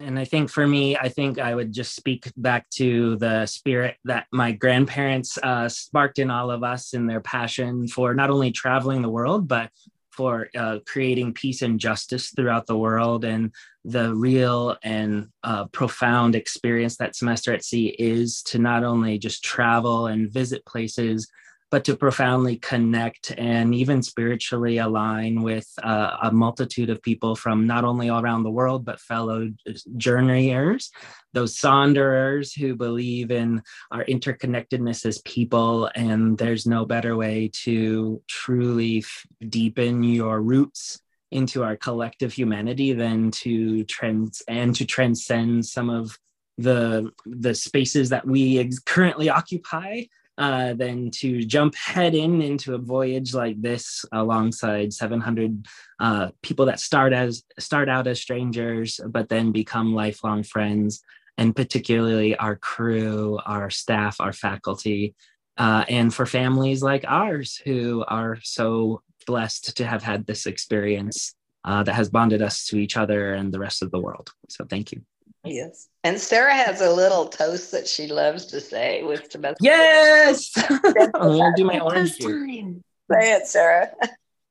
[0.00, 3.96] And I think for me, I think I would just speak back to the spirit
[4.04, 8.52] that my grandparents uh, sparked in all of us in their passion for not only
[8.52, 9.70] traveling the world, but
[10.18, 13.24] for uh, creating peace and justice throughout the world.
[13.24, 13.52] And
[13.84, 19.44] the real and uh, profound experience that semester at sea is to not only just
[19.44, 21.30] travel and visit places
[21.70, 27.66] but to profoundly connect and even spiritually align with uh, a multitude of people from
[27.66, 29.48] not only all around the world, but fellow
[29.96, 30.90] journeyers,
[31.34, 35.90] those Saunderers who believe in our interconnectedness as people.
[35.94, 41.00] And there's no better way to truly f- deepen your roots
[41.30, 46.18] into our collective humanity than to trans and to transcend some of
[46.56, 50.02] the the spaces that we ex- currently occupy
[50.38, 55.66] uh, than to jump head in into a voyage like this alongside 700
[55.98, 61.02] uh, people that start as start out as strangers but then become lifelong friends.
[61.36, 65.14] And particularly our crew our staff our faculty
[65.56, 71.34] uh, and for families like ours who are so blessed to have had this experience
[71.64, 74.30] uh, that has bonded us to each other and the rest of the world.
[74.48, 75.02] So thank you
[75.44, 75.88] Yes.
[76.04, 79.56] And Sarah has a little toast that she loves to say with Tabasco.
[79.60, 80.52] Yes.
[80.70, 82.74] I'm going to do my orange juice.
[83.10, 83.90] Say it, Sarah.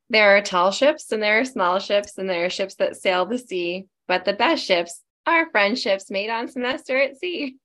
[0.09, 3.25] There are tall ships and there are small ships and there are ships that sail
[3.25, 7.57] the sea, but the best ships are friendships made on semester at sea.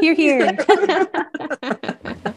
[0.00, 0.56] Hear, hear.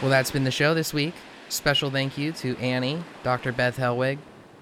[0.00, 1.12] Well, that's been the show this week.
[1.50, 3.52] Special thank you to Annie, Dr.
[3.52, 4.16] Beth Helwig,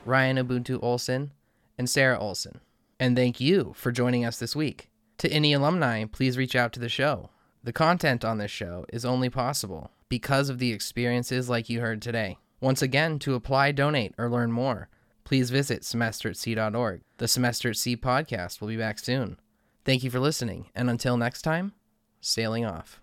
[0.04, 1.30] Ryan Ubuntu Olson,
[1.78, 2.60] and Sarah Olson.
[2.98, 4.90] And thank you for joining us this week.
[5.18, 7.30] To any alumni, please reach out to the show.
[7.62, 12.02] The content on this show is only possible because of the experiences like you heard
[12.02, 12.38] today.
[12.60, 14.88] Once again, to apply, donate, or learn more,
[15.22, 17.02] please visit semesteratsea.org.
[17.18, 19.38] The Semester at Sea podcast will be back soon.
[19.84, 21.74] Thank you for listening, and until next time,
[22.20, 23.00] sailing off.